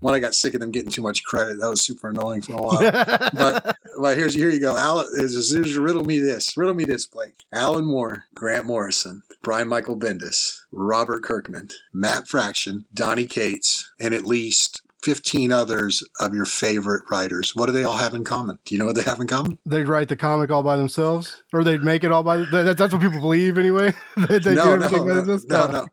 [0.00, 1.60] one, I got sick of them getting too much credit.
[1.60, 2.78] That was super annoying for a while.
[3.34, 4.76] but but here's here you go.
[4.76, 6.56] Alan, here's, here's, riddle me this.
[6.56, 7.44] Riddle me this, Blake.
[7.52, 14.24] Alan Moore, Grant Morrison, Brian Michael Bendis, Robert Kirkman, Matt Fraction, Donny Cates, and at
[14.24, 17.54] least 15 others of your favorite writers.
[17.56, 18.58] What do they all have in common?
[18.64, 19.58] Do you know what they have in common?
[19.66, 22.38] They'd write the comic all by themselves, or they'd make it all by.
[22.38, 23.92] That, that's what people believe anyway.
[24.28, 25.86] they, they no, no, no, no, no,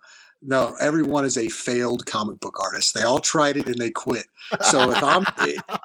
[0.47, 2.93] no, everyone is a failed comic book artist.
[2.93, 4.25] They all tried it and they quit.
[4.61, 5.25] So if I'm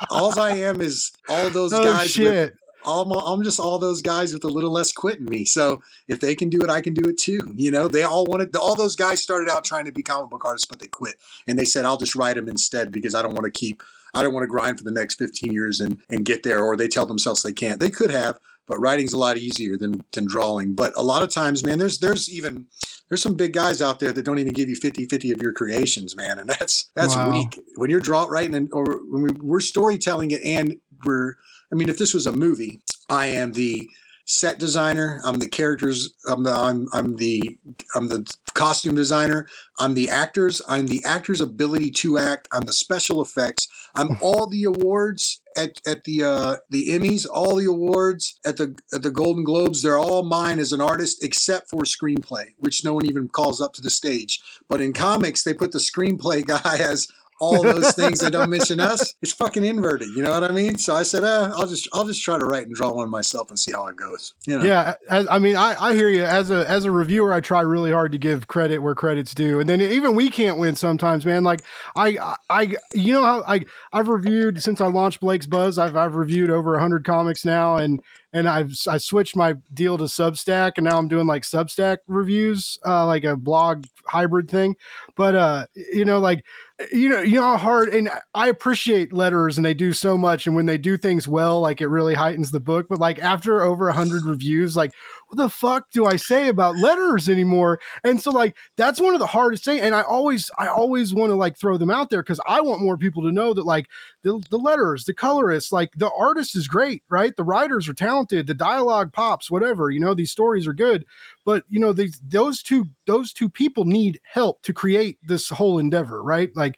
[0.09, 2.25] all I am is all those oh, guys shit.
[2.25, 2.53] With,
[2.87, 5.45] I'm, I'm just all those guys with a little less quit in me.
[5.45, 7.41] So if they can do it, I can do it too.
[7.57, 10.45] You know, they all wanted, all those guys started out trying to be comic book
[10.45, 11.17] artists, but they quit.
[11.47, 13.83] And they said, I'll just write them instead because I don't want to keep,
[14.15, 16.63] I don't want to grind for the next 15 years and, and get there.
[16.63, 17.81] Or they tell themselves they can't.
[17.81, 18.39] They could have,
[18.73, 20.73] but writing's a lot easier than, than drawing.
[20.75, 22.65] But a lot of times, man, there's, there's even,
[23.11, 25.53] there's some big guys out there that don't even give you 50 50 of your
[25.53, 27.31] creations man and that's that's wow.
[27.31, 31.35] weak when you're draw writing and or when we, we're storytelling it and we're
[31.71, 32.81] i mean if this was a movie
[33.11, 33.87] i am the
[34.25, 37.59] set designer i'm the characters i'm the i'm, I'm the
[37.95, 42.73] i'm the costume designer i'm the actors i'm the actor's ability to act i'm the
[42.73, 48.39] special effects i'm all the awards at, at the uh, the Emmys, all the awards
[48.45, 52.47] at the at the Golden Globes, they're all mine as an artist, except for screenplay,
[52.59, 54.41] which no one even calls up to the stage.
[54.69, 57.09] But in comics, they put the screenplay guy as
[57.43, 60.09] all those things that don't mention us, it's fucking inverted.
[60.15, 60.79] You know what I mean?
[60.79, 63.51] So I said, eh, I'll just I'll just try to write and draw one myself
[63.51, 64.35] and see how it goes.
[64.47, 64.65] You know?
[64.65, 66.23] Yeah, as, I mean, I, I hear you.
[66.23, 69.59] As a as a reviewer, I try really hard to give credit where credit's due,
[69.59, 71.43] and then even we can't win sometimes, man.
[71.43, 71.63] Like
[71.97, 75.79] I I you know how I I've reviewed since I launched Blake's Buzz.
[75.79, 78.01] I've I've reviewed over hundred comics now, and
[78.33, 82.79] and I've I switched my deal to Substack, and now I'm doing like Substack reviews,
[82.87, 84.75] uh, like a blog hybrid thing.
[85.17, 86.45] But uh, you know, like
[86.93, 90.47] you know, you know how hard, and I appreciate letters, and they do so much,
[90.47, 92.87] and when they do things well, like it really heightens the book.
[92.89, 94.93] But like after over a hundred reviews, like
[95.33, 97.81] what the fuck do I say about letters anymore?
[98.05, 99.81] And so like that's one of the hardest things.
[99.81, 102.83] And I always I always want to like throw them out there because I want
[102.83, 103.87] more people to know that like
[104.25, 107.35] the, the letters, the colorists, like the artist is great, right?
[107.35, 111.07] The writers are talented, the dialogue pops, whatever, you know, these stories are good.
[111.45, 115.79] But you know, these those two those two people need help to create this whole
[115.79, 116.55] endeavor, right?
[116.55, 116.77] Like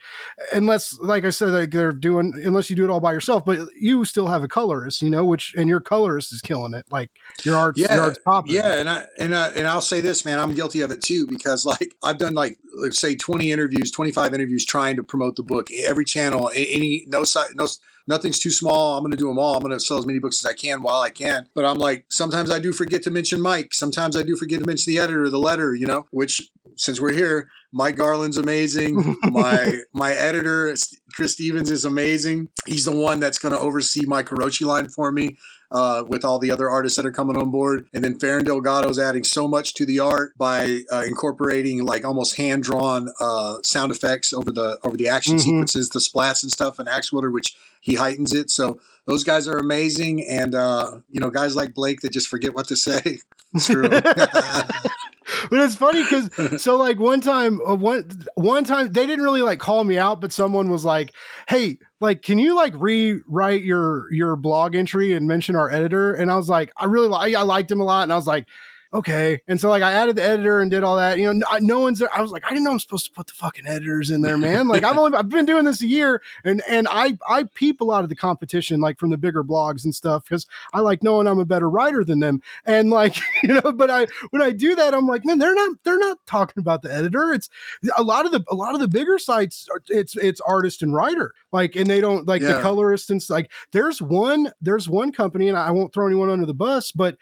[0.52, 3.68] unless like I said, like they're doing unless you do it all by yourself, but
[3.78, 6.86] you still have a colorist, you know, which and your colorist is killing it.
[6.90, 7.10] Like
[7.42, 7.94] your art, yeah.
[7.94, 10.80] your art's pop yeah, and I and I, and I'll say this, man, I'm guilty
[10.80, 14.96] of it too because like I've done like let's say 20 interviews, 25 interviews trying
[14.96, 15.70] to promote the book.
[15.72, 17.68] Every channel, any no site, no
[18.06, 18.96] nothing's too small.
[18.96, 19.54] I'm going to do them all.
[19.54, 21.48] I'm going to sell as many books as I can while I can.
[21.54, 23.74] But I'm like, sometimes I do forget to mention Mike.
[23.74, 27.12] Sometimes I do forget to mention the editor, the letter, you know, which since we're
[27.12, 29.16] here, Mike Garland's amazing.
[29.24, 30.74] my my editor,
[31.14, 32.48] Chris Stevens, is amazing.
[32.66, 35.36] He's the one that's going to oversee my Korochi line for me
[35.70, 37.86] uh, with all the other artists that are coming on board.
[37.92, 42.36] And then Ferran Delgado's adding so much to the art by uh, incorporating like almost
[42.36, 45.42] hand drawn uh, sound effects over the over the action mm-hmm.
[45.42, 48.50] sequences, the splats and stuff, and Axwater, which he heightens it.
[48.50, 52.54] So those guys are amazing, and uh, you know, guys like Blake that just forget
[52.54, 53.18] what to say.
[53.52, 53.88] It's true.
[55.50, 59.42] but it's funny because so like one time uh, one one time they didn't really
[59.42, 61.12] like call me out but someone was like
[61.48, 66.14] hey like can you like rewrite your your blog entry and mention our editor?
[66.14, 68.02] And i was like i really like i liked him a lot.
[68.02, 68.46] And i was like
[68.94, 69.40] okay.
[69.48, 71.18] And so like I added the editor and did all that.
[71.18, 72.14] You know, no one's there.
[72.16, 74.38] I was like, I didn't know I'm supposed to put the fucking editors in there,
[74.38, 74.68] man.
[74.68, 77.84] Like I've only I've been doing this a year, and and I I peep a
[77.84, 81.26] lot of the competition like from the bigger blogs and stuff because I like knowing
[81.26, 82.40] I'm a better writer than them.
[82.64, 85.76] And like you know, but I when I do that, I'm like, man, they're not
[85.84, 87.32] they're not talking about the editor.
[87.32, 87.50] It's
[87.96, 89.68] a lot of the a lot of the bigger sites.
[89.88, 91.34] It's it's artist and writer.
[91.52, 92.54] Like and they don't like yeah.
[92.54, 93.50] the colorist and like.
[93.72, 97.16] There's one there's one company, and I won't throw anyone under the bus, but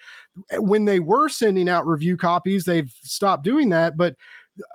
[0.55, 3.97] when they were sending out review copies, they've stopped doing that.
[3.97, 4.17] But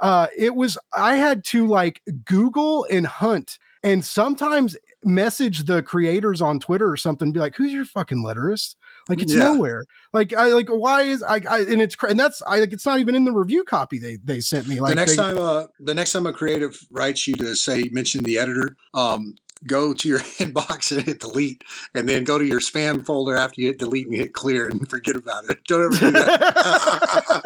[0.01, 6.41] uh, it was I had to like Google and hunt and sometimes message the creators
[6.41, 8.75] on Twitter or something, be like, "Who's your fucking letterist?"
[9.07, 9.39] Like it's yeah.
[9.39, 9.85] nowhere.
[10.13, 12.99] Like I like why is I, I and it's and that's I like it's not
[12.99, 14.79] even in the review copy they they sent me.
[14.79, 17.89] Like the next they, time uh the next time a creative writes you to say
[17.91, 22.45] mention the editor, um go to your inbox and hit delete, and then go to
[22.45, 25.63] your spam folder after you hit delete and hit clear and forget about it.
[25.65, 27.43] Don't ever do that.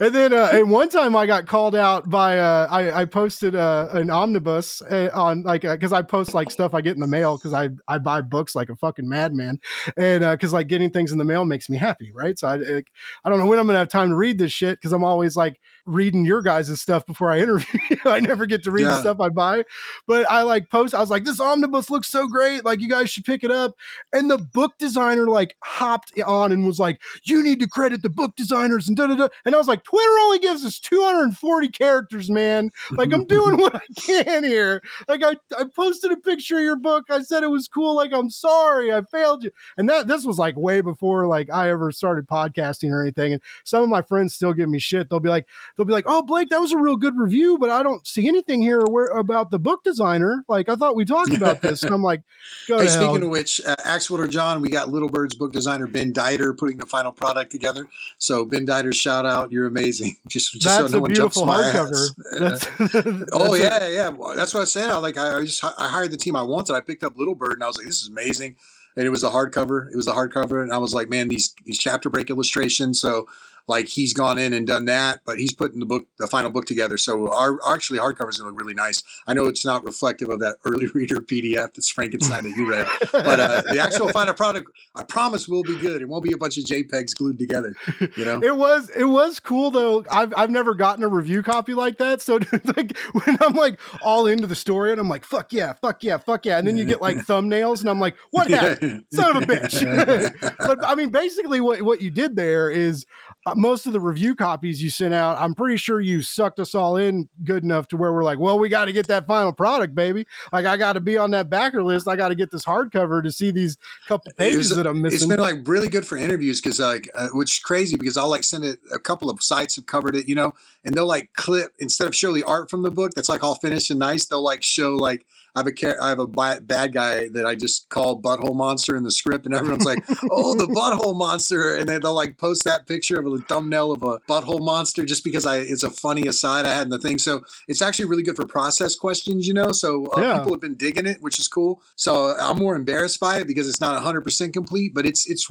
[0.00, 3.54] and then uh, and one time I got called out by uh, I, I posted
[3.54, 7.00] uh, an omnibus uh, on like because uh, I post like stuff I get in
[7.00, 9.60] the mail because I I buy books like a fucking madman
[9.96, 12.54] and because uh, like getting things in the mail makes me happy right so I
[12.54, 15.36] I don't know when I'm gonna have time to read this shit because I'm always
[15.36, 17.98] like reading your guys' stuff before I interview you.
[18.06, 18.90] I never get to read yeah.
[18.90, 19.64] the stuff I buy
[20.06, 23.10] but I like post I was like this omnibus looks so great like you guys
[23.10, 23.74] should pick it up
[24.14, 28.08] and the book designer like hopped on and was like you need to credit the
[28.08, 30.78] book designers and da da da and I was like like, Twitter only gives us
[30.78, 32.70] 240 characters, man.
[32.92, 34.82] Like, I'm doing what I can here.
[35.08, 37.04] Like, I, I posted a picture of your book.
[37.10, 37.96] I said it was cool.
[37.96, 39.50] Like, I'm sorry, I failed you.
[39.76, 43.32] And that this was like way before like I ever started podcasting or anything.
[43.32, 45.10] And some of my friends still give me shit.
[45.10, 45.46] They'll be like,
[45.76, 48.28] they'll be like, oh, Blake, that was a real good review, but I don't see
[48.28, 50.44] anything here where about the book designer.
[50.48, 51.82] Like, I thought we talked about this.
[51.82, 52.22] And I'm like,
[52.68, 53.02] go Hey, to hell.
[53.04, 56.76] speaking of which, uh, Ax-Wielder Jon, we got Little Bird's book designer Ben Dieter putting
[56.76, 57.88] the final product together.
[58.18, 60.16] So Ben Dieter, shout out, you're amazing.
[60.28, 62.14] Just, just That's so no a one jumps beautiful my hardcover.
[62.38, 64.08] That's, Oh yeah, yeah.
[64.08, 64.90] Well, That's what I said.
[64.90, 66.74] I like I I just I hired the team I wanted.
[66.74, 68.56] I picked up Little Bird and I was like, this is amazing.
[68.96, 69.90] And it was a hardcover.
[69.90, 73.00] It was a hardcover, and I was like, man, these these chapter break illustrations.
[73.00, 73.26] So
[73.66, 76.66] like he's gone in and done that, but he's putting the book, the final book
[76.66, 76.98] together.
[76.98, 79.02] So our actually hardcover is look really nice.
[79.26, 82.86] I know it's not reflective of that early reader PDF that's Frankenstein that you read,
[83.12, 86.02] but uh, the actual final product, I promise, will be good.
[86.02, 87.74] It won't be a bunch of JPEGs glued together.
[88.16, 88.40] You know.
[88.44, 90.04] It was it was cool though.
[90.10, 92.20] I've I've never gotten a review copy like that.
[92.20, 92.34] So
[92.76, 96.18] like when I'm like all into the story and I'm like fuck yeah, fuck yeah,
[96.18, 99.42] fuck yeah, and then you get like thumbnails and I'm like what happened, son of
[99.44, 100.56] a bitch.
[100.58, 103.06] but I mean, basically what what you did there is
[103.46, 105.38] uh, most of the review copies you sent out.
[105.38, 108.58] I'm pretty sure you sucked us all in good enough to where we're like, well,
[108.58, 110.26] we got to get that final product, baby.
[110.52, 112.08] Like I got to be on that backer list.
[112.08, 113.76] I got to get this hardcover to see these
[114.06, 115.28] couple It was- pages that I'm it's missing.
[115.28, 118.44] been like really good for interviews because like uh, which is crazy because I'll like
[118.44, 120.52] send it a couple of sites have covered it you know
[120.84, 123.54] and they'll like clip instead of show the art from the book that's like all
[123.56, 125.24] finished and nice they'll like show like
[125.54, 129.04] I have a I have a bad guy that I just call butthole monster in
[129.04, 132.86] the script and everyone's like oh the butthole monster and then they'll like post that
[132.86, 136.66] picture of a thumbnail of a butthole monster just because I it's a funny aside
[136.66, 137.18] I had in the thing.
[137.18, 139.70] So it's actually really good for process questions you know?
[139.70, 140.38] So uh, Yeah.
[140.38, 141.82] people have been digging it which is cool.
[141.94, 145.48] So I'm more embarrassed by it because it's not 100% complete but it's it's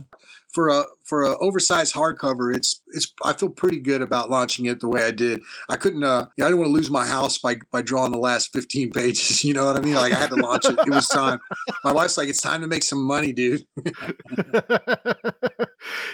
[0.53, 4.79] for a for a oversized hardcover it's it's I feel pretty good about launching it
[4.79, 5.41] the way I did.
[5.69, 8.53] I couldn't uh I didn't want to lose my house by by drawing the last
[8.53, 9.95] 15 pages you know what I mean?
[9.95, 10.77] Like I had to launch it.
[10.79, 11.39] It was time.
[11.83, 13.65] My wife's like it's time to make some money dude.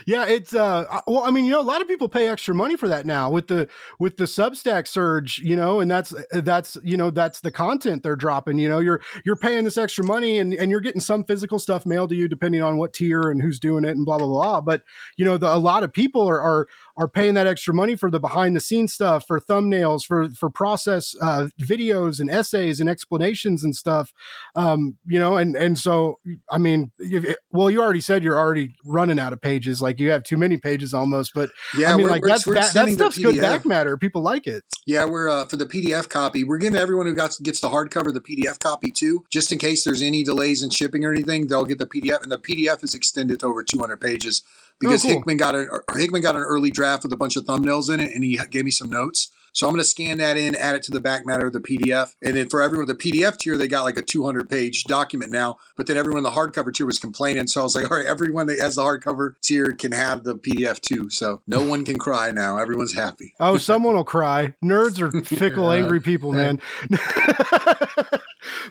[0.06, 2.76] Yeah, it's uh well, I mean, you know, a lot of people pay extra money
[2.76, 3.68] for that now with the
[4.00, 8.16] with the Substack surge, you know, and that's that's you know, that's the content they're
[8.16, 11.60] dropping, you know, you're you're paying this extra money and and you're getting some physical
[11.60, 14.28] stuff mailed to you depending on what tier and who's doing it and blah blah
[14.30, 14.84] blah, but
[15.18, 16.68] you know, the, a lot of people are are
[16.98, 20.50] are paying that extra money for the behind the scenes stuff, for thumbnails, for for
[20.50, 24.12] process uh videos and essays and explanations and stuff.
[24.56, 26.20] Um, you know, and and so
[26.52, 29.82] I mean, it- well, you already said you're already running out of pages.
[29.82, 31.34] Like you have too many pages almost.
[31.34, 33.98] But yeah I mean, we're- like that's that, that stuff's good back matter.
[33.98, 34.64] People like it.
[34.86, 36.44] Yeah, we're uh, for the PDF copy.
[36.44, 39.84] We're giving everyone who got gets the hardcover the PDF copy too, just in case
[39.84, 41.48] there's any delays in shipping or anything.
[41.48, 44.44] They'll get the PDF, and the PDF is extended to over 200 pages
[44.80, 45.12] because cool.
[45.12, 48.14] Hickman got a Hickman got an early draft with a bunch of thumbnails in it,
[48.14, 49.32] and he gave me some notes.
[49.52, 51.60] So I'm going to scan that in, add it to the back matter of the
[51.60, 55.32] PDF, and then for everyone the PDF tier, they got like a 200 page document
[55.32, 55.58] now.
[55.76, 58.06] But then everyone in the hardcover tier was complaining, so I was like, all right,
[58.06, 61.10] everyone that has the hardcover tier can have the PDF too.
[61.10, 62.58] So no one can cry now.
[62.60, 63.34] Everyone's happy.
[63.40, 64.54] Oh, someone will cry.
[64.64, 65.82] Nerds are fickle, Yeah.
[65.82, 66.62] angry people, man.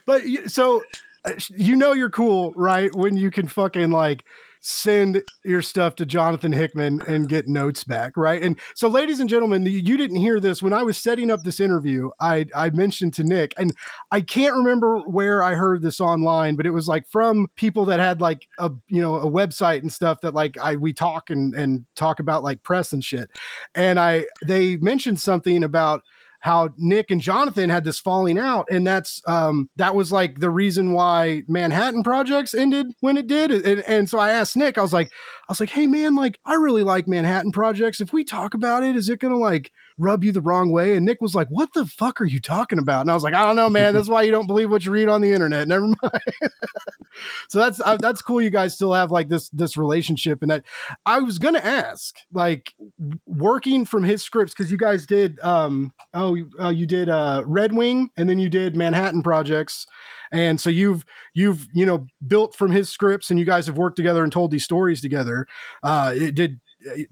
[0.07, 0.83] but so
[1.25, 2.95] uh, you know you're cool, right?
[2.95, 4.25] When you can fucking like
[4.61, 8.43] send your stuff to Jonathan Hickman and get notes back, right?
[8.43, 11.61] And so, ladies and gentlemen, you didn't hear this when I was setting up this
[11.61, 12.11] interview.
[12.21, 13.75] I I mentioned to Nick, and
[14.11, 18.01] I can't remember where I heard this online, but it was like from people that
[18.01, 21.55] had like a you know a website and stuff that like I we talk and
[21.55, 23.31] and talk about like press and shit.
[23.75, 26.03] And I they mentioned something about
[26.41, 30.51] how Nick and Jonathan had this falling out, and that's um that was like the
[30.51, 33.51] reason why Manhattan Projects ended when it did.
[33.51, 36.39] And, and so I asked Nick, I was like, I was like, hey man, like
[36.45, 38.01] I really like Manhattan Projects.
[38.01, 40.97] If we talk about it, is it gonna like rub you the wrong way?
[40.97, 43.03] And Nick was like, What the fuck are you talking about?
[43.03, 43.95] And I was like, I don't know, man.
[43.95, 45.69] That's why you don't believe what you read on the internet.
[45.69, 46.23] Never mind.
[47.49, 48.41] so that's uh, that's cool.
[48.41, 50.65] You guys still have like this this relationship, and that
[51.07, 52.73] I was gonna ask, like
[53.27, 57.43] working from his scripts because you guys did um oh you- uh, you did uh
[57.47, 59.87] Red Wing and then you did Manhattan Projects.
[60.31, 63.97] And so you've you've you know built from his scripts and you guys have worked
[63.97, 65.47] together and told these stories together.
[65.83, 66.61] Uh it did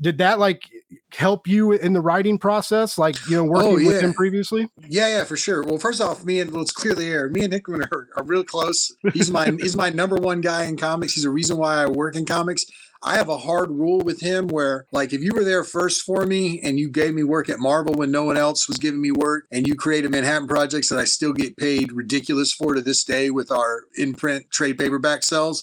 [0.01, 0.63] did that like
[1.13, 4.01] help you in the writing process like you know working oh, with yeah.
[4.01, 5.63] him previously Yeah, yeah, for sure.
[5.63, 7.29] Well, first off, me and let's clear the air.
[7.29, 8.95] Me and Hickman are, are real close.
[9.13, 11.15] He's my he's my number one guy in comics.
[11.15, 12.65] He's a reason why I work in comics.
[13.03, 16.25] I have a hard rule with him where, like, if you were there first for
[16.25, 19.13] me and you gave me work at Marvel when no one else was giving me
[19.13, 23.05] work, and you created Manhattan projects that I still get paid ridiculous for to this
[23.05, 25.63] day with our in print trade paperback sales,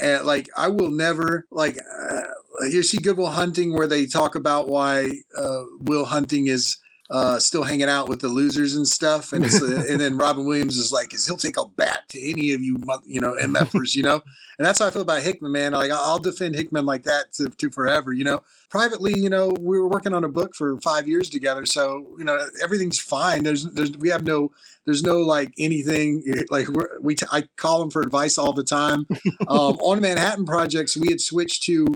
[0.00, 1.78] And like, I will never like.
[1.78, 2.22] Uh,
[2.68, 6.76] you see Good Will Hunting where they talk about why uh, Will Hunting is
[7.12, 9.34] uh, still hanging out with the losers and stuff.
[9.34, 12.18] And it's, uh, and then Robin Williams is like, is he'll take a bat to
[12.20, 14.22] any of you, you know, MFers, you know?
[14.58, 15.72] And that's how I feel about Hickman, man.
[15.72, 18.42] Like I'll defend Hickman like that to, to forever, you know?
[18.70, 21.66] Privately, you know, we were working on a book for five years together.
[21.66, 23.42] So, you know, everything's fine.
[23.42, 24.50] There's, there's, we have no,
[24.86, 28.64] there's no like anything like we're, we, t- I call him for advice all the
[28.64, 29.06] time.
[29.48, 31.86] Um, on Manhattan projects, we had switched to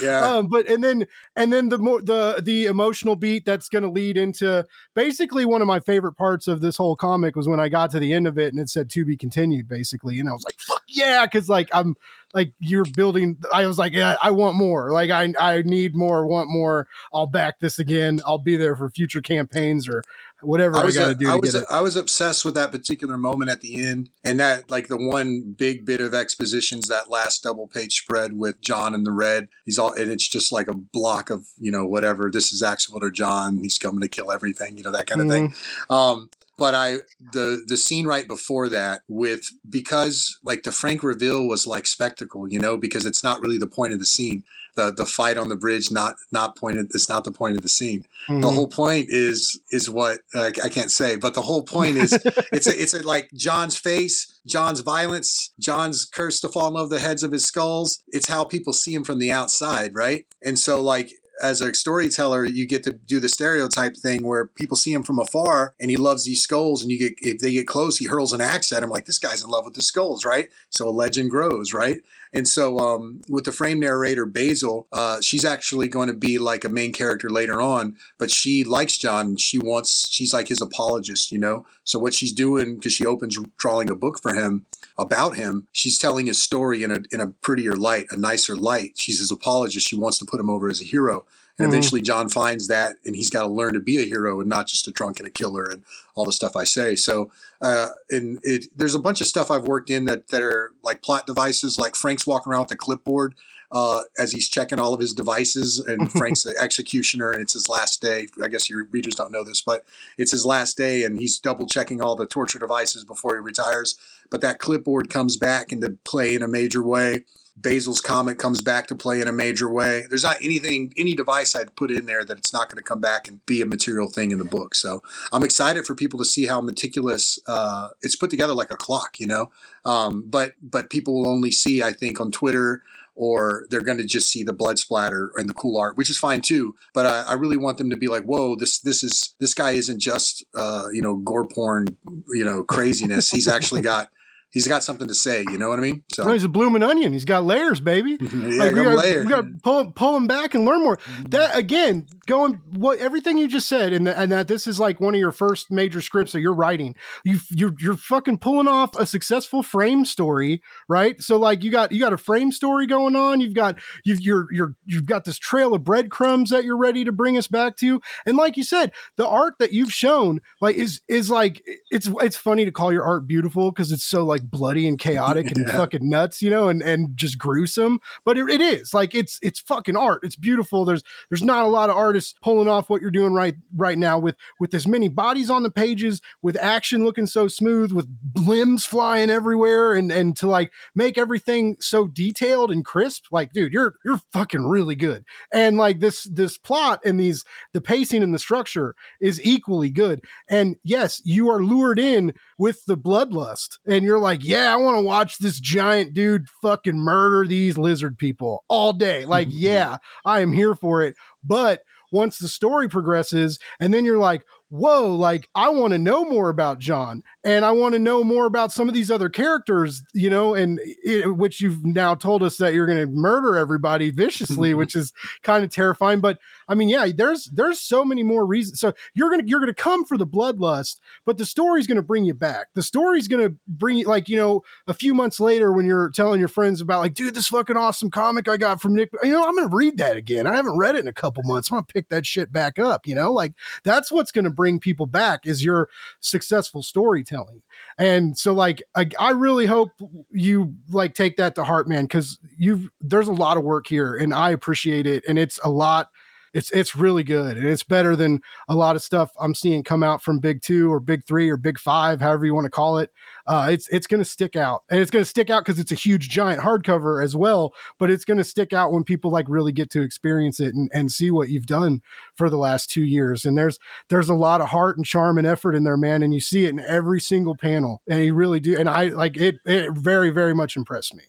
[0.01, 0.19] yeah.
[0.19, 1.05] um but and then
[1.35, 5.61] and then the more the the emotional beat that's going to lead into basically one
[5.61, 8.27] of my favorite parts of this whole comic was when i got to the end
[8.27, 11.25] of it and it said to be continued basically and i was like fuck yeah
[11.25, 11.95] because like i'm
[12.33, 16.25] like you're building i was like yeah i want more like i i need more
[16.25, 20.03] want more i'll back this again i'll be there for future campaigns or
[20.43, 23.17] whatever i, I was gotta a- do I was I was obsessed with that particular
[23.17, 27.43] moment at the end, and that like the one big bit of expositions that last
[27.43, 29.47] double page spread with Jon and the Red.
[29.65, 32.29] He's all, and it's just like a block of you know whatever.
[32.31, 33.57] This is Ax-Wielder Jon.
[33.57, 34.77] He's coming to kill everything.
[34.77, 35.53] You know that kind of thing.
[35.89, 36.97] Um, but I
[37.33, 42.47] the the scene right before that with because like the Frank reveal was like spectacle,
[42.47, 44.43] you know, because it's not really the point of the scene.
[44.75, 46.87] The the fight on the bridge not not pointed.
[46.95, 48.01] It's not the point of the scene
[48.41, 48.53] the Mhm.
[48.53, 52.13] whole point is is what uh, I can't say, but the whole point is
[52.53, 56.91] it's a, it's a, like Jon's face, Jon's violence, Jon's curse to fall in love
[56.91, 58.03] the heads of his skulls.
[58.09, 60.25] It's how people see him from the outside, right?
[60.43, 61.11] And so like
[61.43, 65.19] as a storyteller, you get to do the stereotype thing where people see him from
[65.19, 68.33] afar and he loves these skulls, and you get if they get close, he hurls
[68.33, 70.49] an axe at him like this guy's in love with the skulls, right?
[70.69, 72.01] So a legend grows, right?
[72.33, 76.65] And so um, with the frame narrator Basil, uh, she's actually going to be like
[76.65, 79.37] a main character later on, but she likes Jon.
[79.37, 81.65] She wants she's like his apologist, you know.
[81.83, 84.65] So what she's doing because she opens drawing a book for him
[84.97, 88.93] about him, she's telling his story in a in a prettier light, a nicer light.
[88.95, 89.87] She's his apologist.
[89.87, 91.25] She wants to put him over as a hero.
[91.59, 91.71] And Mhm.
[91.71, 94.67] eventually Jon finds that and he's got to learn to be a hero and not
[94.67, 95.83] just a drunk and a killer and
[96.15, 96.95] all the stuff I say.
[96.95, 97.31] So
[97.61, 101.01] uh and it there's a bunch of stuff I've worked in that that are like
[101.03, 103.35] plot devices, like Frank's walking around with a clipboard
[103.71, 107.69] uh as he's checking all of his devices and Frank's the executioner and it's his
[107.69, 108.27] last day.
[108.43, 109.85] I guess your readers don't know this, but
[110.17, 113.95] it's his last day and he's double checking all the torture devices before he retires.
[114.31, 117.25] But that clipboard comes back into play in a major way.
[117.55, 120.03] Basil's comic comes back to play in a major way.
[120.09, 122.99] There's not anything, any device I'd put in there that it's not going to come
[122.99, 124.73] back and be a material thing in the book.
[124.73, 128.77] So I'm excited for people to see how meticulous uh, it's put together like a
[128.77, 129.51] clock, you know.
[129.85, 132.81] Um, but but people will only see, I think, on Twitter
[133.15, 136.17] or they're going to just see the blood splatter and the cool art, which is
[136.17, 136.75] fine too.
[136.93, 139.71] But I, I really want them to be like, "Whoa, this this is this guy
[139.71, 141.87] isn't just uh, you know gore porn,
[142.29, 143.29] you know craziness.
[143.29, 144.09] He's actually got
[144.53, 145.43] he's got something to say.
[145.51, 146.03] You know what I mean?
[146.13, 147.11] So No, he's a blooming onion.
[147.11, 148.11] He's got layers, baby.
[148.21, 148.27] yeah,
[148.63, 150.99] Like, we gotta, we gotta pull, pull him back and learn more.
[151.29, 155.13] That again, going what everything you just said, and, and that this is like one
[155.13, 156.95] of your first major scripts that you're writing.
[157.23, 161.21] You you're you're fucking pulling off a successful frame story, right?
[161.21, 163.41] So like you got you got a frame story going on.
[163.41, 167.11] You've got you've you're you're you've got this trail of breadcrumbs that you're ready to
[167.11, 168.01] bring us back to.
[168.25, 171.61] And like you said, the art that you've shown like is is like
[171.91, 175.47] it's it's funny to call your art beautiful because it's so like bloody and chaotic
[175.51, 175.77] and Yeah.
[175.77, 177.99] fucking nuts, you know, and and just gruesome.
[178.25, 180.21] But it, it is like it's it's fucking art.
[180.23, 180.85] It's beautiful.
[180.85, 183.97] There's there's not a lot of art artists pulling off what you're doing right right
[183.97, 188.07] now with with as many bodies on the pages, with action looking so smooth, with
[188.35, 193.25] limbs flying everywhere, and and to like make everything so detailed and crisp.
[193.31, 195.25] Like, dude, you're you're fucking really good.
[195.51, 197.43] And like this this plot and these
[197.73, 200.23] the pacing and the structure is equally good.
[200.49, 204.97] And yes, you are lured in with the bloodlust, and you're like, yeah, I want
[204.97, 209.25] to watch this giant dude fucking murder these lizard people all day.
[209.25, 211.15] Like, yeah, I am here for it.
[211.43, 211.81] But
[212.13, 216.49] once the story progresses, and then you're like, whoa, like I want to know more
[216.49, 220.31] about Jon and I want to know more about some of these other characters, you
[220.31, 224.69] know, and it, which you've now told us that you're going to murder everybody viciously,
[224.69, 224.79] mm-hmm.
[224.79, 225.13] which is
[225.43, 226.21] kind of terrifying.
[226.21, 228.79] But I mean, yeah, there's there's so many more reasons.
[228.79, 232.33] So you're gonna you're gonna come for the bloodlust, but the story's gonna bring you
[232.33, 232.67] back.
[232.73, 236.39] The story's gonna bring you like you know a few months later when you're telling
[236.39, 239.09] your friends about like, dude, this fucking awesome comic I got from Nick.
[239.23, 240.47] You know, I'm gonna read that again.
[240.47, 241.69] I haven't read it in a couple months.
[241.69, 243.05] I'm gonna pick that shit back up.
[243.05, 243.53] You know, like
[243.83, 245.89] that's what's gonna bring people back is your
[246.19, 247.61] successful storytelling.
[247.97, 249.91] And so like I, I really hope
[250.31, 254.15] you like take that to heart, man, because you've there's a lot of work here
[254.15, 255.23] and I appreciate it.
[255.27, 256.09] And it's a lot
[256.53, 258.39] it's it's really good and it's better than
[258.69, 261.57] a lot of stuff I'm seeing come out from Big Two or Big Three or
[261.57, 263.11] Big Five, however you want to call it.
[263.45, 265.91] Uh, it's it's going to stick out, and it's going to stick out because it's
[265.91, 267.73] a huge giant hardcover as well.
[267.99, 270.89] But it's going to stick out when people like really get to experience it and,
[270.93, 272.01] and see what you've done
[272.35, 273.45] for the last two years.
[273.45, 273.77] And there's
[274.09, 276.65] there's a lot of heart and charm and effort in there, man, and you see
[276.65, 278.77] it in every single panel, and you really do.
[278.77, 279.57] And I like it.
[279.65, 281.23] It very very much impressed me.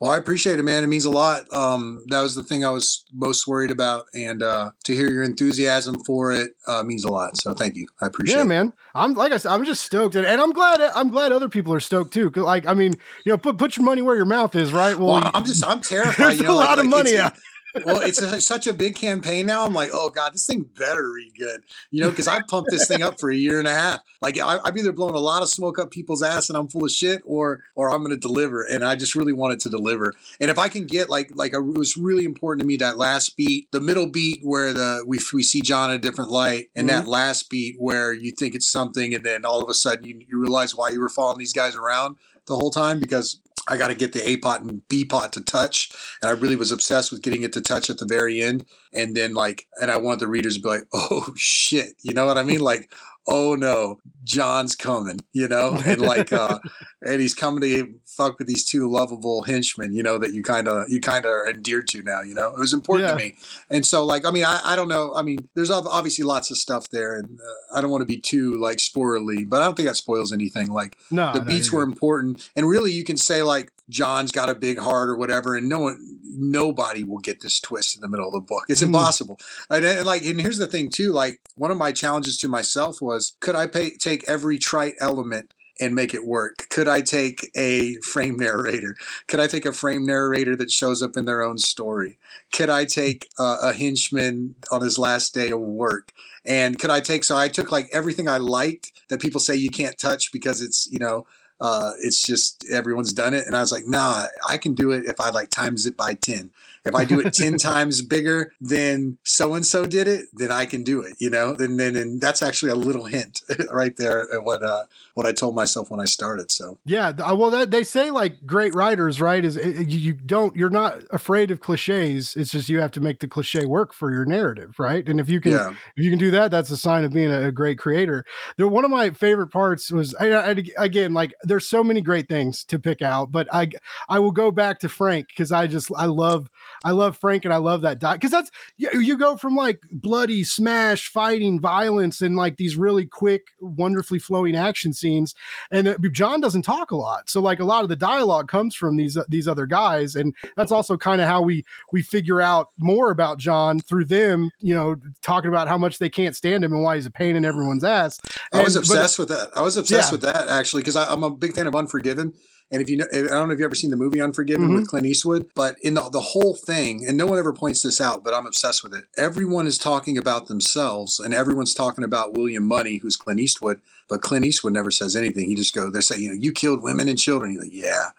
[0.00, 0.82] Well, I appreciate it, man.
[0.82, 1.50] It means a lot.
[1.52, 5.22] Um, that was the thing I was most worried about, and uh, to hear your
[5.22, 7.36] enthusiasm for it uh, means a lot.
[7.36, 7.86] So thank you.
[8.00, 8.36] I appreciate.
[8.36, 8.46] Yeah, it.
[8.46, 8.72] man.
[8.94, 10.80] I'm like I said, I'm just stoked, and, and I'm glad.
[10.80, 12.30] I'm glad other people are stoked too.
[12.30, 12.94] Like, I mean,
[13.24, 14.96] you know, put put your money where your mouth is, right?
[14.96, 16.16] Well, well I'm just I'm terrified.
[16.16, 17.38] There's you know, a like, lot of like, money it's- out.
[17.84, 19.64] Well, it's a, such a big campaign now.
[19.64, 22.86] I'm like, oh god, this thing better read good, you know, because I pumped this
[22.88, 24.00] thing up for a year and a half.
[24.20, 26.84] Like I, I've either blown a lot of smoke up people's ass and I'm full
[26.84, 30.14] of shit, or or I'm going to deliver, and I just really wanted to deliver.
[30.40, 32.98] And if I can get like like a, it was really important to me that
[32.98, 36.70] last beat, the middle beat where the we we see Jon in a different light,
[36.74, 37.00] and mm-hmm.
[37.00, 40.20] that last beat where you think it's something, and then all of a sudden you,
[40.28, 42.16] you realize why you were following these guys around
[42.46, 43.40] the whole time because
[43.70, 45.92] I got to get the A pot and B pot to touch.
[46.20, 48.66] And I really was obsessed with getting it to touch at the very end.
[48.92, 51.94] And then, like, and I want the readers to be like, oh shit.
[52.02, 52.60] You know what I mean?
[52.60, 52.92] Like,
[53.26, 55.80] oh no, Jon's coming, you know?
[55.84, 56.58] And like, uh,
[57.02, 60.68] and he's coming to fuck with these two lovable henchmen, you know, that you kind
[60.68, 62.48] of, you kind of are endeared to now, you know?
[62.52, 63.14] It was important Yeah.
[63.14, 63.36] to me.
[63.70, 65.14] And so, like, I mean, I, I don't know.
[65.14, 67.16] I mean, there's obviously lots of stuff there.
[67.16, 69.96] And uh, I don't want to be too, like, spoilerly, but I don't think that
[69.96, 70.68] spoils anything.
[70.70, 74.48] Like, No, the no, beats were important and really you can say like jon's got
[74.48, 78.08] a big heart or whatever and no one nobody will get this twist in the
[78.08, 78.86] middle of the book it's Mhm.
[78.86, 82.48] impossible and, and, like and here's the thing too like one of my challenges to
[82.48, 86.68] myself was could i pay, take every trite element and make it work?
[86.68, 88.96] Could i take a frame narrator?
[89.26, 92.18] Could i take a frame narrator that shows up in their own story?
[92.52, 96.12] Could i take uh, a henchman on his last day of work?
[96.44, 99.70] And could i take so i took like everything i liked that people say you
[99.70, 101.26] can't touch because it's you know
[101.60, 103.46] uh, it's just everyone's done it.
[103.46, 106.14] And i was like nah i can do it if i like times it by
[106.14, 106.50] 10
[106.84, 110.64] if i do it 10 times bigger than so and so did it then i
[110.64, 111.54] can do it you know?
[111.58, 114.84] And then and that's actually a little hint right there at what uh
[115.14, 118.44] what i told myself when i started so Yeah, uh, well, that, they say like
[118.44, 119.44] great writers, right?
[119.44, 122.34] Is uh, you, you don't, you're not afraid of cliches.
[122.36, 125.06] It's just you have to make the cliche work for your narrative, right?
[125.08, 127.30] And if you can, yeah if you can do that, that's a sign of being
[127.30, 128.24] a, a great creator.
[128.56, 132.28] There, one of my favorite parts was, I, I, again, like there's so many great
[132.28, 133.70] things to pick out, but I,
[134.08, 136.48] I will go back to Frank because I just, I love,
[136.84, 139.80] I love Frank and I love that dot because that's you, you go from like
[139.92, 145.34] bloody smash, fighting, violence, and like these really quick, wonderfully flowing action scenes
[145.70, 147.28] and uh, Jon doesn't talk a lot.
[147.30, 150.34] So like a lot of the dialogue comes from these uh, these other guys, and
[150.56, 154.50] that's also kind of how we we figure out more about Jon through them.
[154.60, 157.36] You know, talking about how much they can't stand him and why he's a pain
[157.36, 158.20] in everyone's ass.
[158.52, 159.50] I was And- but- obsessed with that.
[159.56, 160.12] I was obsessed Yeah.
[160.12, 162.34] with that actually because I'm a big fan of Unforgiven.
[162.72, 164.74] And if you know, I don't know if you ever seen the movie Unforgiven Mm-hmm.
[164.76, 168.00] with Clint Eastwood, but in the, the whole thing, and no one ever points this
[168.00, 169.04] out, but I'm obsessed with it.
[169.16, 174.22] Everyone is talking about themselves, and everyone's talking about William Munny, who's Clint Eastwood, but
[174.22, 175.46] Clint Eastwood never says anything.
[175.46, 177.50] He just goes, they say, you know, you killed women and children.
[177.50, 178.10] He's like, yeah,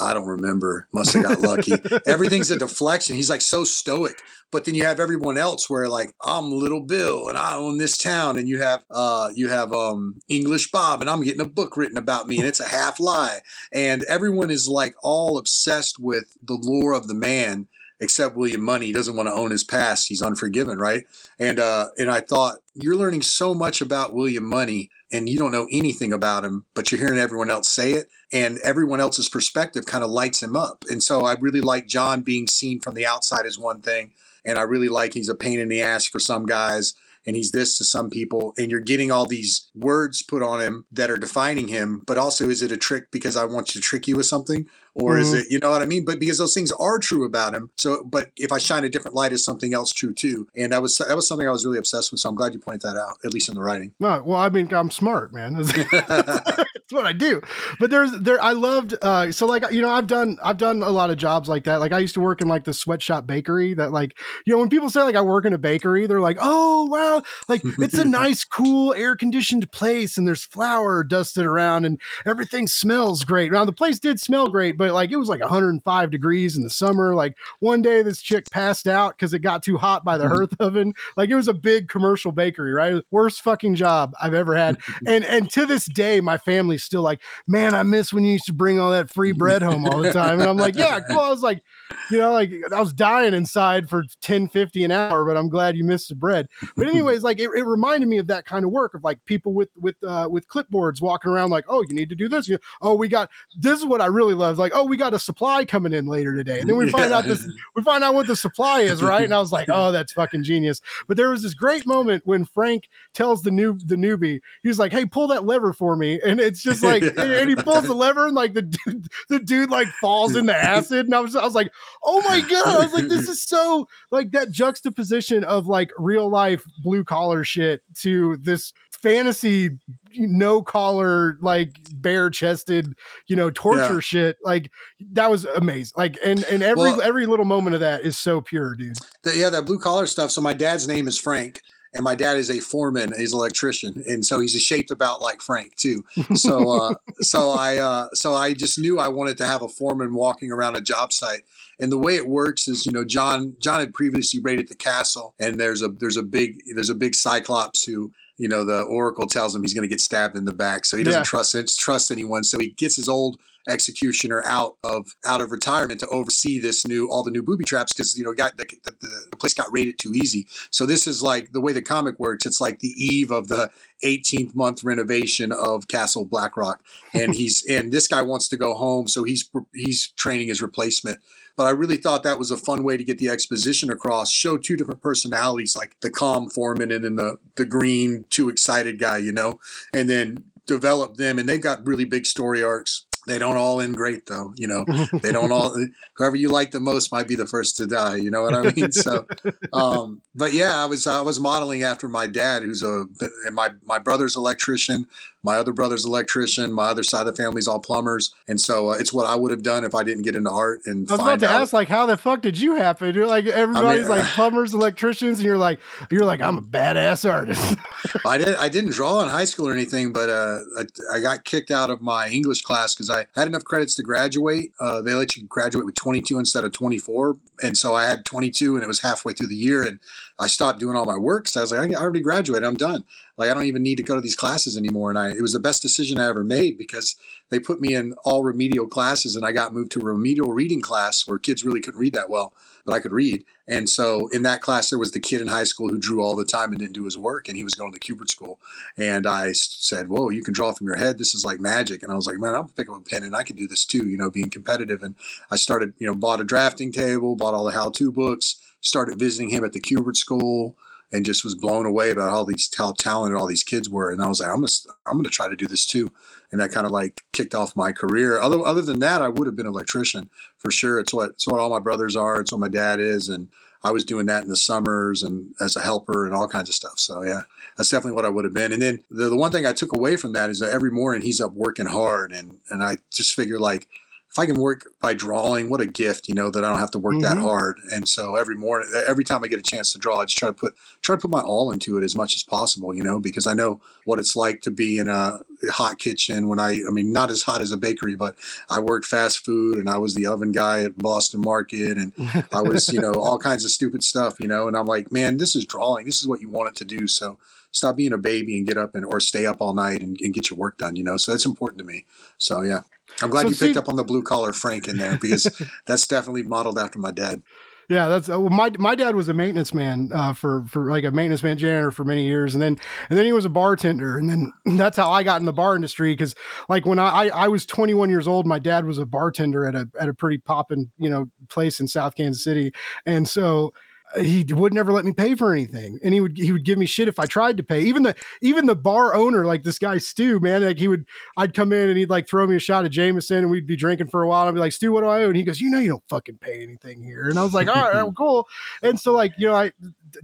[0.00, 0.88] I don't remember.
[0.92, 1.72] Must have got lucky.
[2.06, 3.16] Everything's a deflection.
[3.16, 4.20] He's like so stoic.
[4.52, 7.98] But then you have everyone else where like I'm little Bill and I own this
[7.98, 11.76] town, and you have uh you have um English Bob and I'm getting a book
[11.76, 13.40] written about me and it's a half lie.
[13.72, 17.66] And everyone is like all obsessed with the lore of the man
[18.00, 18.86] except William Munny.
[18.86, 20.08] He doesn't want to own his past.
[20.08, 21.04] He's unforgiven, right?
[21.38, 25.52] And uh, and I thought you're learning so much about William Munny, and you don't
[25.52, 29.86] know anything about him, but you're hearing everyone else say it, and everyone else's perspective
[29.86, 30.84] kind of lights him up.
[30.90, 34.12] And so I really like Jon being seen from the outside as one thing,
[34.44, 36.94] and I really like he's a pain in the ass for some guys
[37.26, 40.84] and he's this to some people and you're getting all these words put on him
[40.92, 44.08] that are defining him but also is it a trick because i want to trick
[44.08, 44.66] you with something?
[44.94, 45.22] Or mm-hmm.
[45.22, 46.04] is it you know what i mean?
[46.04, 49.14] But because those things are true about him so but if i shine a different
[49.14, 50.48] light is something else true too?
[50.56, 52.60] And that was that was something i was really obsessed with so i'm glad you
[52.60, 53.92] pointed that out at least in the writing.
[54.00, 55.56] No well i mean i'm smart man
[56.88, 57.40] that's what i do
[57.80, 60.90] but there's there i loved uh so like you know i've done i've done a
[60.90, 63.74] lot of jobs like that like i used to work in like the sweatshop bakery
[63.74, 66.38] that like you know when people say like i work in a bakery they're like
[66.40, 71.84] oh wow like it's a nice cool air conditioned place and there's flour dusted around
[71.84, 75.40] and everything smells great now the place did smell great but like it was like
[75.40, 77.14] 105 degrees in the summer.
[77.14, 80.34] Like one day this chick passed out because it got too hot by the mm-hmm.
[80.34, 80.94] hearth oven.
[81.16, 83.02] Like it was a big commercial bakery, right?
[83.10, 84.78] Worst fucking job I've ever had.
[85.06, 86.38] and and to this day, my
[86.76, 89.62] family's still like, man, I miss when you used to bring all that free bread
[89.62, 90.40] home all the time.
[90.40, 91.20] And I'm like, yeah, cool.
[91.20, 91.62] I was like,
[92.10, 95.84] you know, like I was dying inside for 1050 an hour, but I'm glad you
[95.84, 96.48] missed the bread.
[96.76, 99.52] But anyways, like it, it reminded me of that kind of work of like people
[99.52, 102.48] with with uh with clipboards walking around like, oh, you need to do this.
[102.48, 104.58] You oh, we got this is what I really love.
[104.58, 106.60] Like, oh, we got a supply coming in later today.
[106.60, 109.24] And then we find out this we find out what the supply is, right?
[109.24, 110.80] And I was like, oh, that's fucking genius.
[111.08, 114.92] But there was this great moment when Frank tells the new the newbie, he's like,
[114.92, 116.20] hey, pull that lever for me.
[116.24, 119.40] And it's just like and, and he pulls the lever and like the dude, the
[119.40, 121.06] dude like falls into acid.
[121.06, 121.72] And I was I was like,
[122.06, 126.28] oh my god i was like this is so like that juxtaposition of like real
[126.28, 129.70] life blue collar shit to this fantasy
[130.16, 132.94] no collar like bare chested
[133.26, 134.00] you know torture yeah.
[134.00, 134.70] shit like
[135.12, 138.40] that was amazing like and and every well, every little moment of that is so
[138.40, 141.60] pure dude the, yeah that blue collar stuff so my dad's name is frank
[141.94, 145.40] and my dad is a foreman he's an electrician and so he's shaped about like
[145.40, 149.62] frank too so uh so i uh so i just knew i wanted to have
[149.62, 151.42] a foreman walking around a job site
[151.80, 155.34] and the way it works is you know jon jon had previously raided the castle
[155.38, 159.26] and there's a there's a big there's a big cyclops who you know the oracle
[159.26, 161.24] tells him he's going to get stabbed in the back so he doesn't yeah.
[161.24, 166.06] trust trust anyone so he gets his old executioner out of out of retirement to
[166.08, 168.92] oversee this new all the new booby traps because you know got the, the,
[169.30, 172.46] the, place got raided too easy so this is like the way the comic works
[172.46, 173.70] it's like the eve of the
[174.04, 176.82] 18th month renovation of castle blackrock
[177.14, 181.18] and he's and this guy wants to go home so he's he's training his replacement
[181.56, 184.30] but I really thought that was a fun way to get the exposition across.
[184.30, 188.98] Show two different personalities, like the calm foreman and then the the green, too excited
[188.98, 189.58] guy, you know,
[189.94, 191.38] and then develop them.
[191.38, 194.84] And they've got really big story arcs they don't all end great though you know?
[195.22, 195.76] They don't all
[196.14, 198.72] whoever you like the most might be the first to die you know what i
[198.76, 198.92] mean?
[198.92, 199.26] So
[199.72, 203.04] um but yeah i was i was modeling after my dad who's a
[203.46, 205.06] and my my brother's electrician
[205.46, 208.92] my other brother's electrician my other side of the family's all plumbers and so uh,
[208.94, 211.20] it's what i would have done if i didn't get into art and i was
[211.20, 211.62] about to out.
[211.62, 214.74] ask like how the fuck did you happen you're like everybody's I mean, like plumbers
[214.74, 215.78] electricians and you're like
[216.10, 217.76] you're like i'm a badass artist
[218.26, 221.44] i did i didn't draw in high school or anything but uh i, I got
[221.44, 224.72] kicked out of my english class because I had enough credits to graduate.
[224.80, 227.36] Uh, they let you graduate with 22 instead of 24.
[227.62, 229.82] And so I had 22 and it was halfway through the year.
[229.82, 230.00] And
[230.38, 231.48] I stopped doing all my work.
[231.48, 232.64] So I was like, I already graduated.
[232.64, 233.04] I'm done.
[233.38, 235.10] Like, I don't even need to go to these classes anymore.
[235.10, 237.16] And I, it was the best decision I ever made because
[237.50, 240.82] they put me in all remedial classes and I got moved to a remedial reading
[240.82, 242.52] class where kids really couldn't read that well,
[242.86, 243.44] but I could read.
[243.68, 246.36] And so in that class, there was the kid in high school who drew all
[246.36, 248.60] the time and didn't do his work, and he was going to Kubert school.
[248.96, 251.18] And I said, "Whoa, you can draw from your head.
[251.18, 253.36] This is like magic." And I was like, "Man, I'll pick up a pen and
[253.36, 255.02] I can do this too." You know, being competitive.
[255.02, 255.16] And
[255.50, 259.50] I started, you know, bought a drafting table, bought all the how-to books, started visiting
[259.50, 260.76] him at the Kubert school
[261.12, 264.10] and just was blown away about how these how talented all these kids were.
[264.10, 264.72] And I was like, I'm gonna
[265.06, 266.10] I'm gonna try to do this too.
[266.52, 268.40] And that kind of like kicked off my career.
[268.40, 271.00] Other other than that, I would have been an electrician for sure.
[271.00, 272.40] It's what it's what all my brothers are.
[272.40, 273.48] It's what my dad is, and
[273.82, 276.74] I was doing that in the summers and as a helper and all kinds of
[276.74, 276.98] stuff.
[276.98, 277.42] So yeah,
[277.76, 278.72] that's definitely what I would have been.
[278.72, 281.22] And then the, the one thing I took away from that is that every morning
[281.22, 283.88] he's up working hard, and and I just figure like
[284.30, 286.90] if I can work by drawing, what a gift, you know, that I don't have
[286.90, 287.22] to work mm-hmm.
[287.22, 287.78] that hard.
[287.90, 290.48] And so every morning, every time I get a chance to draw, I just try
[290.48, 293.18] to put try to put my all into it as much as possible, you know,
[293.18, 295.38] because I know what it's like to be in a
[295.70, 298.36] hot kitchen when I I mean not as hot as a bakery, but
[298.68, 302.12] I worked fast food and I was the oven guy at Boston Market and
[302.52, 305.38] I was, you know, all kinds of stupid stuff, you know, and I'm like, man,
[305.38, 306.04] this is drawing.
[306.04, 307.06] This is what you want it to do.
[307.06, 307.38] So
[307.70, 310.34] stop being a baby and get up and or stay up all night and, and
[310.34, 311.16] get your work done, you know.
[311.16, 312.04] So that's important to me.
[312.36, 312.82] So yeah.
[313.22, 316.06] I'm glad so you picked up on the blue collar Frank in there because that's
[316.06, 317.42] definitely modeled after my dad.
[317.88, 321.04] Yeah, that's uh, well, my my dad was a maintenance man uh, for for like
[321.04, 322.76] a maintenance man janitor for many years, and then
[323.08, 325.76] and then he was a bartender, and then that's how I got in the bar
[325.76, 326.12] industry.
[326.12, 326.34] Because
[326.68, 329.76] like when I, I I was 21 years old, my dad was a bartender at
[329.76, 332.72] a at a pretty poppin' you know place in South Kansas City,
[333.06, 333.72] and so
[334.20, 336.86] he would never let me pay for anything and he would he would give me
[336.86, 337.82] shit if i tried to pay.
[337.82, 341.04] Even the even the bar owner like this guy stu man like he would
[341.36, 343.76] i'd come in and he'd like throw me a shot of jameson and we'd be
[343.76, 345.28] drinking for a while and i'd be like stu what do i owe?
[345.28, 347.28] And he goes you know you don't fucking pay anything here.
[347.28, 348.48] And i was like all right well, cool.
[348.82, 349.72] And so like you know i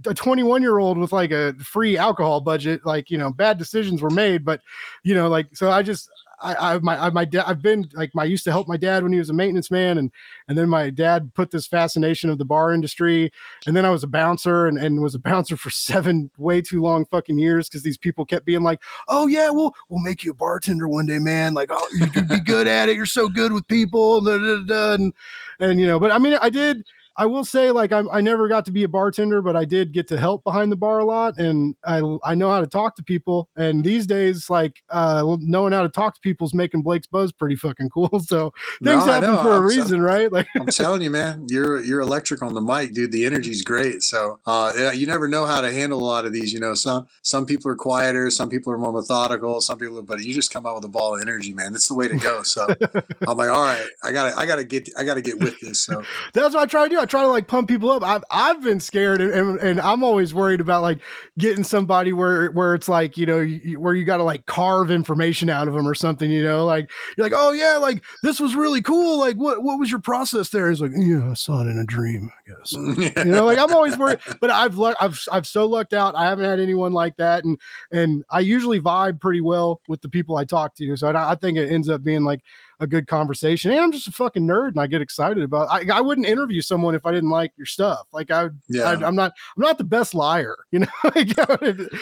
[0.05, 4.01] a 21 year old with like a free alcohol budget like you know bad decisions
[4.01, 4.61] were made but
[5.03, 6.09] you know like so i just
[6.43, 9.03] I, I my I, my dad I've been like I used to help my dad
[9.03, 10.11] when he was a maintenance man and
[10.47, 13.31] and then my dad put this fascination of the bar industry
[13.65, 16.81] and then I was a bouncer and, and was a bouncer for seven way too
[16.81, 20.31] long fucking years because these people kept being like oh yeah we'll we'll make you
[20.31, 21.53] a bartender one day man.
[21.53, 22.95] Like oh you could be good at it.
[22.95, 24.27] You're so good with people.
[24.27, 25.13] And,
[25.59, 26.85] and you know but I mean I did
[27.15, 29.91] I will say, like, I, I never got to be a bartender, but I did
[29.91, 32.95] get to help behind the bar a lot, and I I know how to talk
[32.95, 33.49] to people.
[33.55, 37.31] And these days, like, uh, knowing how to talk to people is making Blake's buzz
[37.31, 38.09] pretty fucking cool.
[38.33, 40.31] So things no, happen for a I'm reason, so, right?
[40.31, 43.11] Like, I'm telling you, man, you're you're electric on the mic, dude.
[43.11, 44.01] The energy's great.
[44.01, 46.51] So uh, you never know how to handle a lot of these.
[46.51, 50.23] You know, some some people are quieter, some people are more methodical, some people, but
[50.23, 51.73] you just come out with a ball of energy, man.
[51.73, 52.41] That's the way to go.
[52.43, 52.67] So
[53.27, 55.81] I'm like, all right, I gotta I gotta get I gotta get with this.
[55.81, 56.03] So
[56.33, 57.02] that's what I try to do.
[57.03, 58.01] I try to like pump people up.
[58.01, 60.99] I've I've been scared, and, and, and I'm always worried about like
[61.37, 64.89] getting somebody where where it's like you know you, where you got to like carve
[64.89, 66.31] information out of them or something.
[66.31, 69.19] You know, like you're like, oh yeah, like this was really cool.
[69.19, 70.69] Like what what was your process there?
[70.69, 72.31] He's like, yeah, I saw it in a dream.
[72.31, 72.71] I guess
[73.25, 76.15] you know, like I'm always worried, but I've luck I've I've so lucked out.
[76.15, 77.59] I haven't had anyone like that, and
[77.91, 80.95] and I usually vibe pretty well with the people I talk to.
[80.95, 82.39] So I, I think it ends up being like
[82.83, 83.71] a good conversation.
[83.71, 86.61] And I'm just a fucking nerd and I get excited about I, I wouldn't interview
[86.61, 88.05] someone if I didn't like your stuff.
[88.11, 88.83] Like I, yeah.
[88.83, 90.87] I am not I'm not the best liar, you know.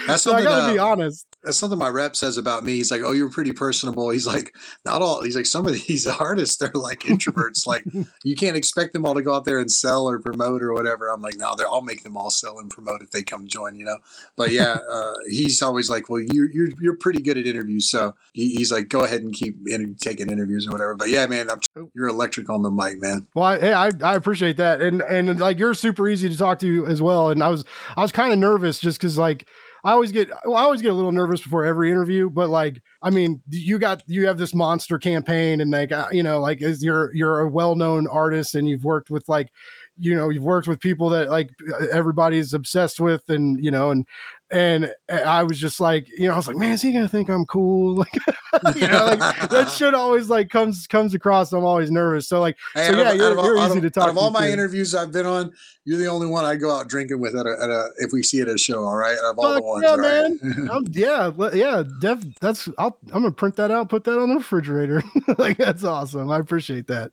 [0.08, 1.28] That's so I gotta uh, be honest.
[1.44, 2.74] That's something my rep says about me.
[2.74, 4.10] He's like, Oh, you're pretty personable.
[4.10, 4.54] He's like,
[4.86, 7.66] not all he's like some of these artists, they're like introverts.
[7.66, 7.86] like
[8.24, 11.10] you can't expect them all to go out there and sell or promote or whatever.
[11.10, 13.76] I'm like, no, they're I'll make them all sell and promote if they come join,
[13.76, 13.98] you know.
[14.36, 17.90] But yeah, uh, he's always like, Well, you're you're you're pretty good at interviews.
[17.90, 20.96] So he, he's like, go ahead and keep in, taking interviews or whatever.
[20.96, 21.60] But yeah, man, I'm,
[21.94, 23.28] you're electric on the mic, man.
[23.36, 26.60] Well, I, hey, I, I appreciate that, and and like you're super easy to talk
[26.60, 27.30] to as well.
[27.30, 27.64] And I was
[27.96, 29.48] I was kind of nervous just because like
[29.84, 32.82] I always get well, I always get a little nervous before every interview, but like
[33.02, 36.62] I mean, you got you have this monster campaign, and like uh, you know, like
[36.62, 39.52] as you're you're a well known artist, and you've worked with like
[39.98, 41.50] you know you've worked with people that like
[41.92, 44.06] everybody's obsessed with and you know and
[44.52, 47.08] and eh, I was just like, you know, I was like, man, is he gonna
[47.08, 48.06] think I'm cool?
[48.54, 51.54] Like, you know, like that shit always like comes comes across.
[51.54, 52.28] I'm always nervous.
[52.28, 54.04] So like, hey, so yeah, of, you're, you're easy of, to talk.
[54.04, 55.54] Out of all my interviews I've been on,
[55.84, 58.22] you're the only one I go out drinking with at a, at a if we
[58.22, 58.84] see it at a show.
[58.84, 60.44] All right, of all Fuck the ones, yeah, right?
[60.44, 60.86] man.
[60.92, 65.02] yeah, yeah, def, that's I'll, I'm gonna print that out, put that on the refrigerator.
[65.40, 66.30] like that's awesome.
[66.30, 67.12] I appreciate that.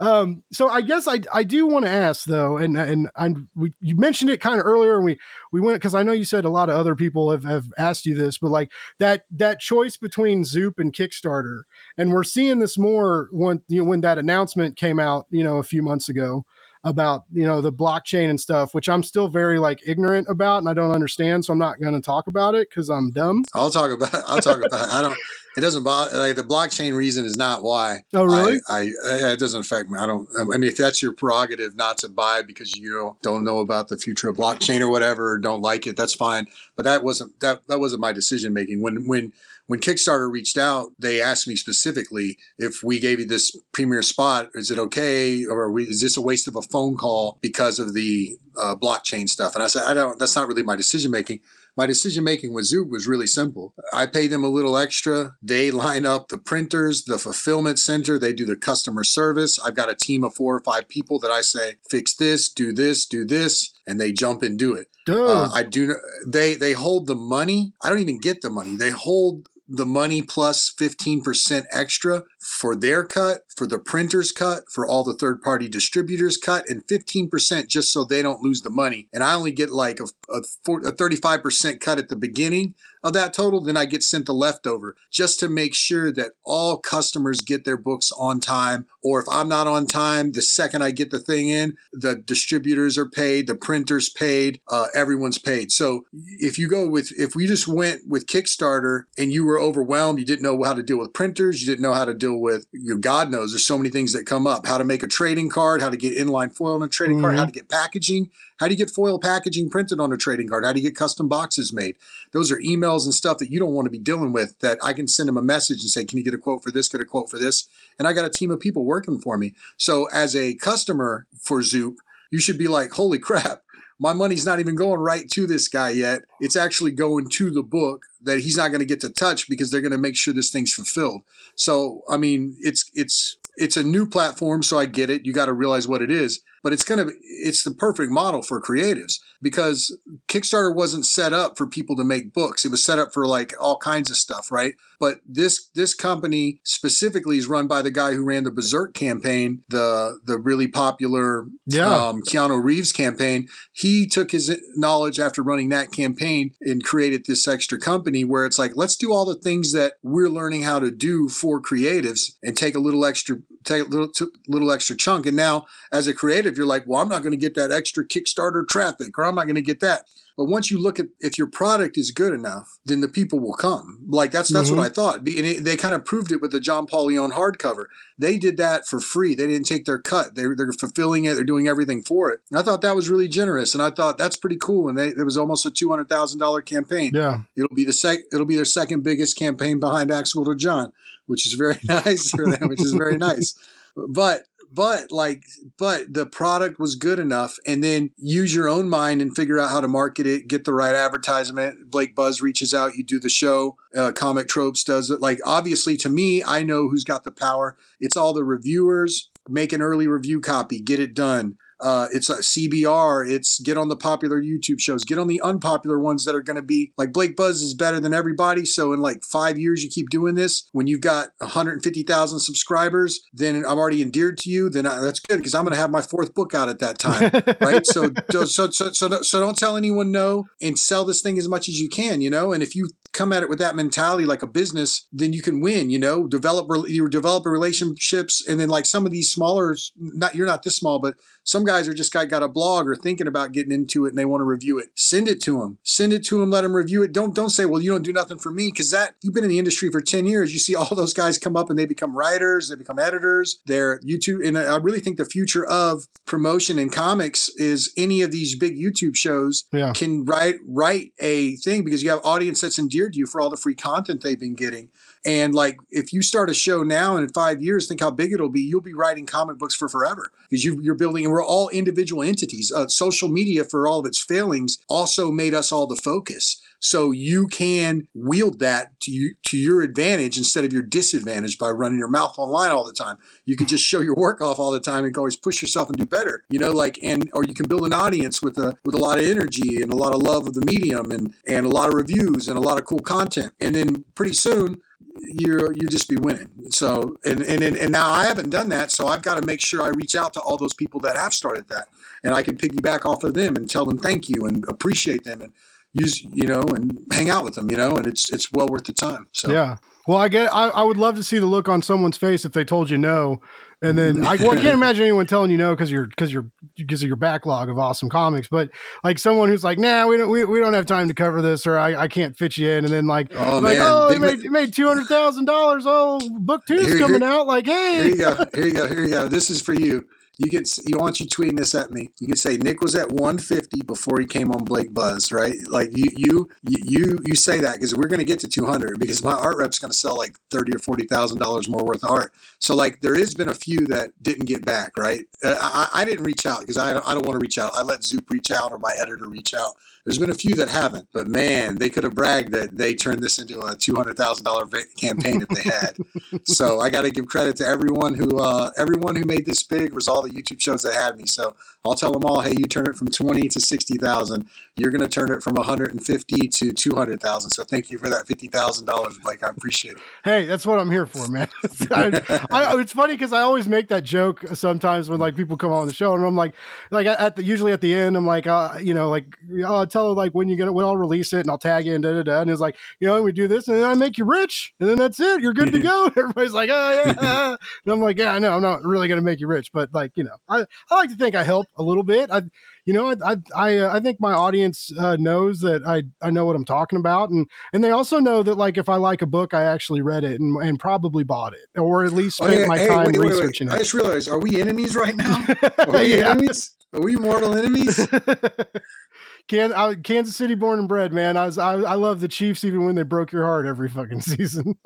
[0.00, 3.74] Um, so I guess I I do want to ask though, and and I we
[3.80, 5.18] you mentioned it kind of earlier, and we
[5.52, 8.06] we went because I know you said a lot of other people have, have asked
[8.06, 11.64] you this, but like that that choice between Zoop and Kickstarter,
[11.98, 15.58] and we're seeing this more when you know when that announcement came out, you know,
[15.58, 16.46] a few months ago
[16.86, 20.68] about you know the blockchain and stuff which i'm still very like ignorant about and
[20.68, 23.44] i don't understand so i'm not going to talk about it because i'm dumb.
[23.54, 25.18] I'll talk about i'll talk about i don't
[25.56, 28.60] it doesn't bother like the blockchain reason is not why oh really?
[28.68, 29.98] I, I, it doesn't affect me.
[29.98, 33.58] I don't i mean if that's your prerogative not to buy because you don't know
[33.58, 36.46] about the future of blockchain or whatever or don't like it that's fine.
[36.76, 39.32] But that wasn't that that wasn't my decision making when when
[39.66, 44.48] when Kickstarter reached out, they asked me specifically if we gave you this premier spot,
[44.54, 47.94] is it okay, or we, is this a waste of a phone call because of
[47.94, 49.54] the uh, blockchain stuff?
[49.54, 50.18] And I said, I don't.
[50.18, 51.40] That's not really my decision making.
[51.76, 53.74] My decision making with Zoop was really simple.
[53.92, 55.34] I pay them a little extra.
[55.42, 58.18] They line up the printers, the fulfillment center.
[58.18, 59.58] They do the customer service.
[59.58, 62.72] I've got a team of four or five people that I say, fix this, do
[62.72, 64.86] this, do this, and they jump and do it.
[65.06, 65.96] Uh, I do.
[66.26, 67.74] They they hold the money.
[67.82, 68.76] I don't even get the money.
[68.76, 74.86] They hold the money plus 15% extra for their cut, for the printer's cut, for
[74.86, 79.08] all the third party distributors cut, and 15% just so they don't lose the money.
[79.12, 82.74] And I only get like a, a, a 35% cut at the beginning
[83.06, 86.76] of that total, then I get sent the leftover just to make sure that all
[86.76, 88.86] customers get their books on time.
[89.02, 92.98] Or if I'm not on time, the second I get the thing in, the distributors
[92.98, 95.70] are paid, the printers paid, uh, everyone's paid.
[95.70, 100.18] So if you go with, if we just went with Kickstarter and you were overwhelmed,
[100.18, 102.42] you didn't know how to deal with printers, you didn't know how to deal deal
[102.42, 104.66] with you know, God knows there's so many things that come up.
[104.66, 107.36] How to make a trading card, how to get inline foil in a trading card,
[107.36, 107.48] how Mhm.
[107.48, 110.72] to get packaging, how do you get foil packaging printed on a trading card, how
[110.72, 111.96] do you get custom boxes made.
[112.32, 114.58] Those are emails and stuff that you don't want to be dealing with.
[114.60, 116.70] That I can send them a message and say, "Can you get a quote for
[116.70, 116.88] this?
[116.88, 117.66] Get a quote for this?"
[117.98, 119.54] And I got a team of people working for me.
[119.76, 121.98] So as a customer for Zoop,
[122.30, 123.62] you should be like, "Holy crap!"
[123.98, 126.22] My money's not even going right to this guy yet.
[126.40, 129.70] It's actually going to the book that he's not going to get to touch because
[129.70, 131.22] they're going to make sure this thing's fulfilled.
[131.54, 135.24] So, I mean, it's it's it's a new platform, so I get it.
[135.24, 138.42] You got to realize what it is, but it's going to it's the perfect model
[138.42, 139.96] for creatives because
[140.26, 142.64] Kickstarter wasn't set up for people to make books.
[142.64, 144.74] It was set up for like all kinds of stuff, right?
[144.98, 149.62] But this this company specifically is run by the guy who ran the Berserk campaign,
[149.68, 151.86] the the really popular Yeah.
[151.86, 153.46] um, Keanu Reeves campaign.
[153.72, 158.58] He took his knowledge after running that campaign and created this extra company where it's
[158.58, 162.56] like, let's do all the things that we're learning how to do for creatives and
[162.56, 163.36] take a little extra,
[163.66, 164.10] take a little,
[164.48, 165.26] little extra chunk.
[165.26, 168.06] And now, as a creative, you're like, well, I'm not going to get that extra
[168.06, 170.04] Kickstarter traffic, or I'm not going to get that.
[170.36, 173.54] But once you look at if your product is good enough, then the people will
[173.54, 173.98] come.
[174.06, 174.76] Like that's that's Mhm.
[174.76, 175.20] what I thought.
[175.20, 177.86] And it, they kind of proved it with the John Paul Leon hardcover.
[178.18, 179.34] They did that for free.
[179.34, 180.34] They didn't take their cut.
[180.34, 181.36] They, they're fulfilling it.
[181.36, 182.40] They're doing everything for it.
[182.50, 183.72] And I thought that was really generous.
[183.72, 184.90] And I thought that's pretty cool.
[184.90, 187.12] And they, it was almost a two hundred thousand dollar campaign.
[187.14, 187.40] Yeah.
[187.56, 188.18] It'll be the sec.
[188.30, 190.92] It'll be their second biggest campaign behind Ax-Wielder Jon,
[191.26, 192.68] which is very nice for them.
[192.68, 193.54] Which is very nice.
[193.96, 195.44] But but like
[195.78, 199.70] but the product was good enough and then use your own mind and figure out
[199.70, 203.28] how to market it get the right advertisement blake buzz reaches out you do the
[203.28, 207.30] show uh, comic tropes does it like obviously to me i know who's got the
[207.30, 212.30] power it's all the reviewers make an early review copy get it done uh, it's
[212.30, 213.30] a CBR.
[213.30, 216.56] It's get on the popular YouTube shows, get on the unpopular ones that are going
[216.56, 218.64] to be like Blake Buzz is better than everybody.
[218.64, 220.68] So in like five years, you keep doing this.
[220.72, 224.70] When you've got 150,000 subscribers, then I'm already endeared to you.
[224.70, 226.98] Then I, that's good because I'm going to have my fourth book out at that
[226.98, 227.86] time, right?
[227.86, 229.08] So, so, so, so, so,
[229.40, 232.52] don't- tell anyone no and sell this thing as much as you can, you know.
[232.52, 235.60] And if you come at it with that mentality like a business, then you can
[235.60, 235.88] win.
[235.88, 240.46] You know, develop you develop relationships, and then like some of these smaller, not you're
[240.46, 241.14] not this small, but
[241.46, 244.18] some guys are just got, got a blog or thinking about getting into it and
[244.18, 244.88] they want to review it.
[244.96, 245.78] Send it to them.
[245.84, 246.50] Send it to them.
[246.50, 247.12] Let them review it.
[247.12, 249.50] Don't don't say, well, you don't do nothing for me because that you've been in
[249.50, 250.52] the industry for ten years.
[250.52, 252.68] You see all those guys come up and they become writers.
[252.68, 253.60] They become editors.
[253.66, 254.46] They're YouTube.
[254.46, 258.76] And I really think the future of promotion in comics is any of these big
[258.76, 259.92] YouTube shows Yeah.
[259.92, 263.50] can write write a thing because you have audience that's endeared to you for all
[263.50, 264.88] the free content they've been getting.
[265.26, 268.32] And like if you start a show now and in five years, think how big
[268.32, 268.62] it'll be.
[268.62, 272.22] You'll be writing comic books for forever because you, you're building, and we're all individual
[272.22, 272.70] entities.
[272.72, 276.62] Uh, social media, for all of its failings, also made us all the focus.
[276.78, 281.70] So you can wield that to you to your advantage instead of your disadvantage by
[281.70, 283.16] running your mouth online all the time.
[283.46, 285.98] You can just show your work off all the time and always push yourself and
[285.98, 286.44] do better.
[286.50, 289.18] You know, like and or you can build an audience with a with a lot
[289.18, 291.94] of energy and a lot of love of the medium and and a lot of
[291.94, 293.52] reviews and a lot of cool content.
[293.58, 294.80] And then pretty soon
[295.20, 296.48] you're you just be winning.
[296.70, 299.60] So and and and and now I haven't done that, so I've got to make
[299.60, 301.88] sure I reach out to all those people that have started that,
[302.24, 305.42] and I can piggyback off of them and tell them thank you and appreciate them
[305.42, 305.52] and
[305.92, 308.84] use you know and hang out with them, you know, and it's it's well worth
[308.84, 309.26] the time.
[309.32, 309.76] So Yeah.
[310.06, 310.54] Well, I get.
[310.54, 312.96] I, I would love to see the look on someone's face if they told you
[312.96, 313.40] no,
[313.82, 316.50] and then I, well, I can't imagine anyone telling you no because you're because you're
[316.76, 318.48] because of your backlog of awesome comics.
[318.48, 318.70] But
[319.04, 321.66] like someone who's like, nah, we don't we, we don't have time to cover this,
[321.66, 324.20] or I, I can't fit you in, and then like, Oh like man, oh, it
[324.20, 325.84] made, it made two hundred thousand dollars.
[325.86, 327.46] Oh, book two's Here- coming here- out.
[327.46, 328.46] Like, hey, Here you go.
[328.54, 328.88] Here you go.
[328.88, 329.28] Here you go.
[329.28, 330.06] This is for you.
[330.38, 332.10] You get you want you tweeting this at me.
[332.20, 335.56] You can say Nick was at 150 before he came on Blake Buzz, right?
[335.68, 339.32] Like you you you you say that because we're gonna get to 200 because my
[339.32, 342.34] art rep's gonna sell like 30 or 40 thousand dollars more worth of art.
[342.58, 345.24] So like there has been a few that didn't get back, right?
[345.42, 347.72] Uh, I, I didn't reach out because I I don't want to reach out.
[347.74, 349.72] I let Zoop reach out or my editor reach out.
[350.06, 353.24] There's been a few that haven't, but man, they could have bragged that they turned
[353.24, 354.64] this into a two hundred thousand dollar
[354.96, 355.96] campaign if they had.
[356.46, 359.92] so I got to give credit to everyone who uh, everyone who made this big
[359.92, 361.26] was all the YouTube shows that had me.
[361.26, 364.48] So I'll tell them all, hey, you turn it from twenty to sixty thousand.
[364.78, 367.50] You're going to turn it from 150 to 200,000.
[367.50, 369.42] So thank you for that $50,000, Blake.
[369.42, 370.02] I appreciate it.
[370.22, 371.48] hey, that's what I'm here for, man.
[371.90, 372.20] I,
[372.50, 375.86] I, it's funny because I always make that joke sometimes when like people come on
[375.86, 376.54] the show, and I'm like,
[376.90, 379.34] like at the usually at the end, I'm like, uh, you know, like
[379.64, 381.86] I'll tell her like when you get it, when I'll release it, and I'll tag
[381.86, 383.84] you and da da da, and it's like, you know, we do this, and then
[383.84, 386.12] I make you rich, and then that's it, you're good to go.
[386.14, 387.56] Everybody's like, oh yeah, ah, ah.
[387.84, 390.12] and I'm like, yeah, I know, I'm not really gonna make you rich, but like,
[390.16, 392.30] you know, I I like to think I help a little bit.
[392.30, 392.42] I
[392.84, 396.30] you know, I I I, uh, I think my audience uh, knows that I I
[396.30, 399.22] know what I'm talking about, and and they also know that like if I like
[399.22, 402.46] a book, I actually read it and, and probably bought it, or at least Oh,
[402.46, 403.30] spent yeah, my hey, time wait, wait, wait.
[403.30, 405.44] researching I just realized, are we enemies right now?
[405.78, 406.30] Are we yeah.
[406.30, 406.72] enemies?
[406.92, 408.06] Are we mortal enemies?
[409.48, 411.36] Can, I, Kansas City born and bred, man.
[411.36, 414.20] I was I, I love the Chiefs even when they broke your heart every fucking
[414.32, 414.76] season.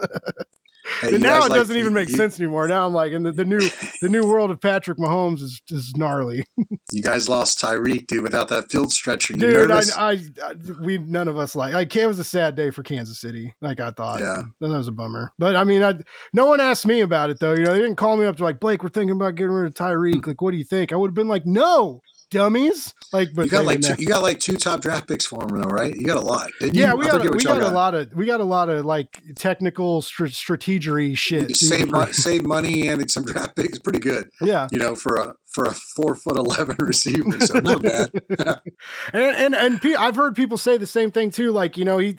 [1.01, 2.67] Hey, now it like- doesn't even make you- sense anymore.
[2.69, 3.61] Now I'm like, and the, the new
[4.03, 6.45] the new world of Patrick Mahomes is is gnarly,
[6.93, 9.35] You guys lost Tyreek, dude, without that field stretcher.
[9.35, 9.71] You dude.
[9.71, 9.83] I.
[9.97, 10.11] I,
[10.45, 13.55] I we none of us like like it was a sad day for Kansas City.
[13.61, 14.43] Like I thought, Yeah.
[14.61, 15.33] that was a bummer.
[15.39, 15.95] But I mean, I
[16.33, 17.55] no one asked me about it though.
[17.55, 18.83] You know, they didn't call me up to like Blake.
[18.83, 20.27] We're thinking about getting rid of Tyreek.
[20.27, 20.93] Like, what do you think?
[20.93, 22.01] I would have been like, no,
[22.31, 22.95] dummies.
[23.13, 25.61] Like, but you got like two, you got like two top draft picks for him,
[25.61, 25.95] though, right?
[25.95, 26.51] You got a lot.
[26.61, 26.99] didn't Yeah, you?
[26.99, 29.21] we got, a, we y'all got a lot of we got a lot of like
[29.35, 31.57] technical str- strategery shit.
[31.57, 33.79] Save, save money and some draft picks.
[33.79, 37.41] Pretty good, yeah, you know, for a for a four foot eleven receiver.
[37.41, 38.11] So not bad.
[39.13, 41.51] and and and pe- I've heard people say the same thing too.
[41.53, 42.17] Like you know he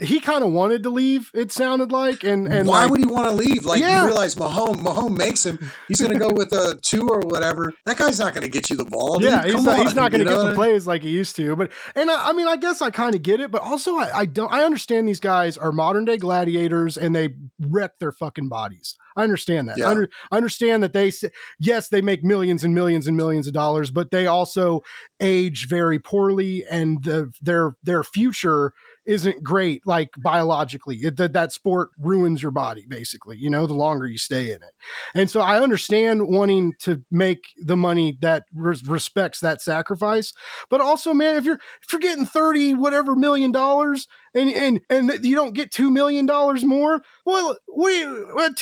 [0.00, 1.30] he kind of wanted to leave.
[1.34, 3.64] It sounded like and and why like, would he want to leave?
[3.64, 4.00] Like Yeah.
[4.00, 5.58] you realize Mahomes, Mahomes makes him.
[5.88, 7.72] He's going to go with a two or whatever.
[7.84, 9.18] That guy's not going to get you the ball.
[9.18, 9.28] dude.
[9.30, 11.56] yeah, he's Come not, he's not going to get the plays like he used to.
[11.56, 13.50] But and I, I mean, I guess I kind of get it.
[13.50, 14.52] But also, I, I don't.
[14.52, 18.96] I understand these guys are modern day gladiators and they wreck their fucking bodies.
[19.16, 19.80] I understand that.
[19.80, 21.12] I, under, I understand that they
[21.58, 24.82] yes they make millions and millions and millions of dollars, but they also
[25.20, 28.72] age very poorly and the, their their future
[29.06, 30.96] isn't great like biologically.
[30.96, 34.56] It, that that sport ruins your body basically you know the longer you stay in
[34.56, 34.74] it.
[35.14, 40.32] And so i understand wanting to make the money that res- respects that sacrifice
[40.70, 45.24] but also man if you're if you're getting 30 whatever million dollars and and and
[45.24, 48.60] you don't get two million dollars more well what, you, what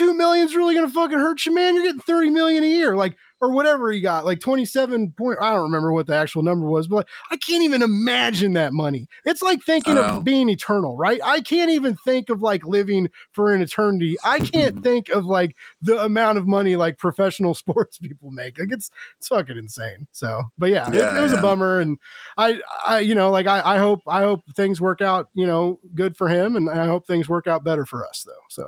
[0.55, 1.75] really gonna fucking hurt you man?
[1.75, 2.97] You're getting 30 million a year.
[2.97, 5.39] Like or whatever he got, like 27 point.
[5.41, 9.07] I don't remember what the actual number was, but I can't even imagine that money.
[9.25, 10.21] It's like thinking of oh.
[10.21, 11.21] being eternal, right?
[11.23, 14.17] I can't even think of like living for an eternity.
[14.25, 14.83] I can't mm-hmm.
[14.83, 18.59] think of like the amount of money like professional sports people make.
[18.59, 20.07] Like it's it's fucking insane.
[20.13, 21.39] So, but yeah, it- it, was yeah.
[21.39, 21.99] a bummer, and
[22.37, 25.79] I, I, you know, like I, I hope, I hope things work out, you know,
[25.95, 28.33] good for him, and I hope things work out better for us, though.
[28.49, 28.67] So,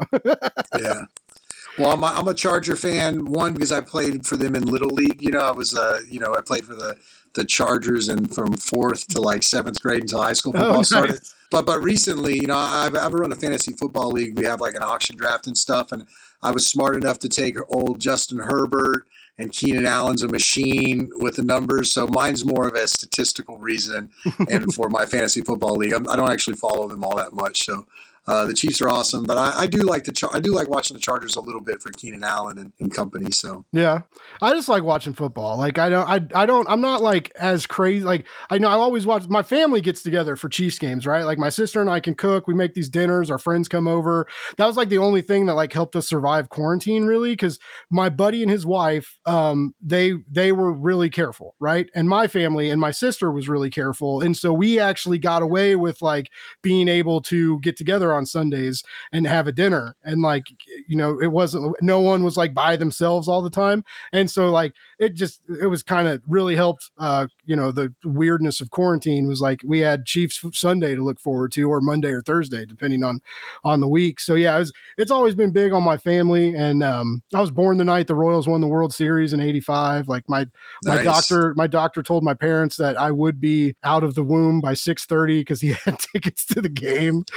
[0.79, 1.03] yeah.
[1.79, 3.25] Well, I'm a, I'm a Charger fan.
[3.27, 5.21] One because I played for them in Little League.
[5.23, 6.97] You know, I was uh, you know, I played for the
[7.35, 10.89] the Chargers and from fourth to like seventh grade until high school Oh, football nice.
[10.89, 11.21] started.
[11.51, 14.39] But but recently, you know, I've I've run a fantasy football league.
[14.39, 16.07] We have like an auction draft and stuff, and
[16.43, 19.07] I was smart enough to take old Justin Herbert
[19.39, 21.93] and Keenan Allen's a machine with the numbers.
[21.93, 24.09] So mine's more of a statistical reason
[24.51, 25.93] and for my fantasy football league.
[25.93, 27.67] I'm, I don't actually follow them all that much.
[27.67, 27.87] So
[28.29, 30.69] uh, the Chiefs are awesome, but I, I do like the Char- I do like
[30.69, 33.31] watching the Chargers a little bit for Keenan Allen and, and company.
[33.31, 34.01] So Yeah.
[34.43, 35.57] I just like watching football.
[35.59, 38.73] Like I don't I I don't I'm not like as crazy like I know I
[38.73, 41.25] always watch my family gets together for Chiefs games, right?
[41.25, 44.27] Like my sister and I can cook, we make these dinners, our friends come over.
[44.57, 48.09] That was like the only thing that like helped us survive quarantine really cuz my
[48.09, 51.89] buddy and his wife um they they were really careful, right?
[51.95, 54.21] And my family and my sister was really careful.
[54.21, 56.31] And so we actually got away with like
[56.63, 58.83] being able to get together on Sundays
[59.13, 59.95] and have a dinner.
[60.05, 60.45] And like
[60.89, 63.85] you know it wasn't no one was like by themselves all the time.
[64.13, 67.93] And so like it just it was kind of really helped uh you know the
[68.05, 72.11] weirdness of quarantine was like we had chiefs sunday to look forward to or monday
[72.11, 73.21] or thursday depending on
[73.65, 74.21] on the week.
[74.21, 76.55] So yeah it was, it's always been big on my family.
[76.55, 80.09] And um i was born the night the royals won the world series in 85
[80.09, 80.47] like my
[80.85, 84.61] my doctor my doctor told my parents that i would be out of the womb
[84.61, 87.25] by 6:30 because he had tickets to the game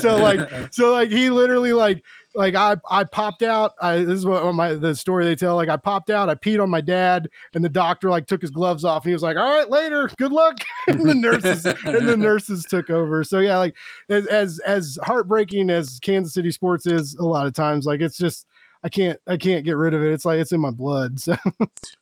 [0.00, 2.02] so like so like he literally like
[2.34, 3.72] like I I popped out.
[3.80, 5.54] I this is what my the story they tell.
[5.56, 8.50] Like I popped out, I peed on my dad, and the doctor like took his
[8.50, 10.58] gloves off he was like, All right, later, good luck.
[10.88, 13.22] and the nurses and the nurses took over.
[13.24, 13.74] So yeah, like
[14.08, 18.18] as as as heartbreaking as Kansas City sports is a lot of times, like it's
[18.18, 18.46] just
[18.84, 20.12] I can't I can't get rid of it.
[20.12, 21.18] It's like it's in my blood.
[21.24, 21.36] So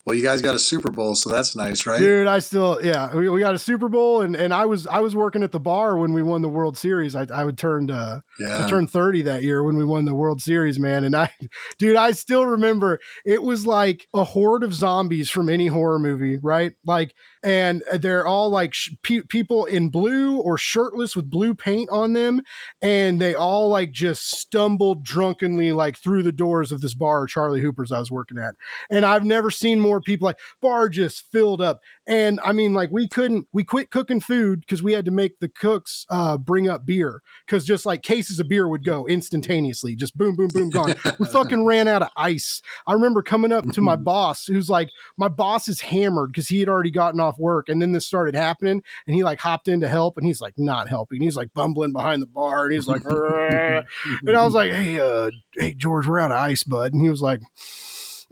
[0.05, 2.01] well, you guys got a Super Bowl, so that's nice, right?
[2.01, 4.99] dude, I still yeah, we, we got a Super Bowl and and I was I
[4.99, 7.15] was working at the bar when we won the World Series.
[7.15, 7.93] I I would turned
[8.41, 8.67] uh I Yeah.
[8.67, 11.05] turned 30 that year when we won the World Series, man.
[11.05, 11.31] And I,
[11.79, 16.39] dude, I still remember it was like a horde of zombies from any horror movie,
[16.39, 16.73] right?
[16.87, 17.15] Like,
[17.45, 22.13] and they're all like sh- pe- people in blue or shirtless with blue paint on
[22.13, 22.41] them.
[22.81, 27.61] And they all like just stumbled drunkenly like through the doors of this bar, Charlie
[27.61, 28.55] Hooper's I was working at.
[28.91, 31.81] And I've never seen more people like bar just filled up.
[32.07, 35.39] And I mean, like we couldn't, we quit cooking food because we had to make
[35.41, 39.97] the cooks uh, bring up beer because just like cases of beer would go instantaneously,
[39.97, 40.95] just boom, boom, boom, gone.
[41.19, 42.63] we fucking ran out of ice.
[42.87, 46.61] I remember coming up to my boss, who's like, my boss is hammered because he
[46.61, 49.69] had already gotten off off work, and then this started happening, and he like hopped
[49.69, 51.21] in to help, and he's like not helping.
[51.21, 55.31] He's like bumbling behind the bar, and he's like, and I was like, hey, uh,
[55.55, 57.41] hey George, we're out of ice, bud, and he was like.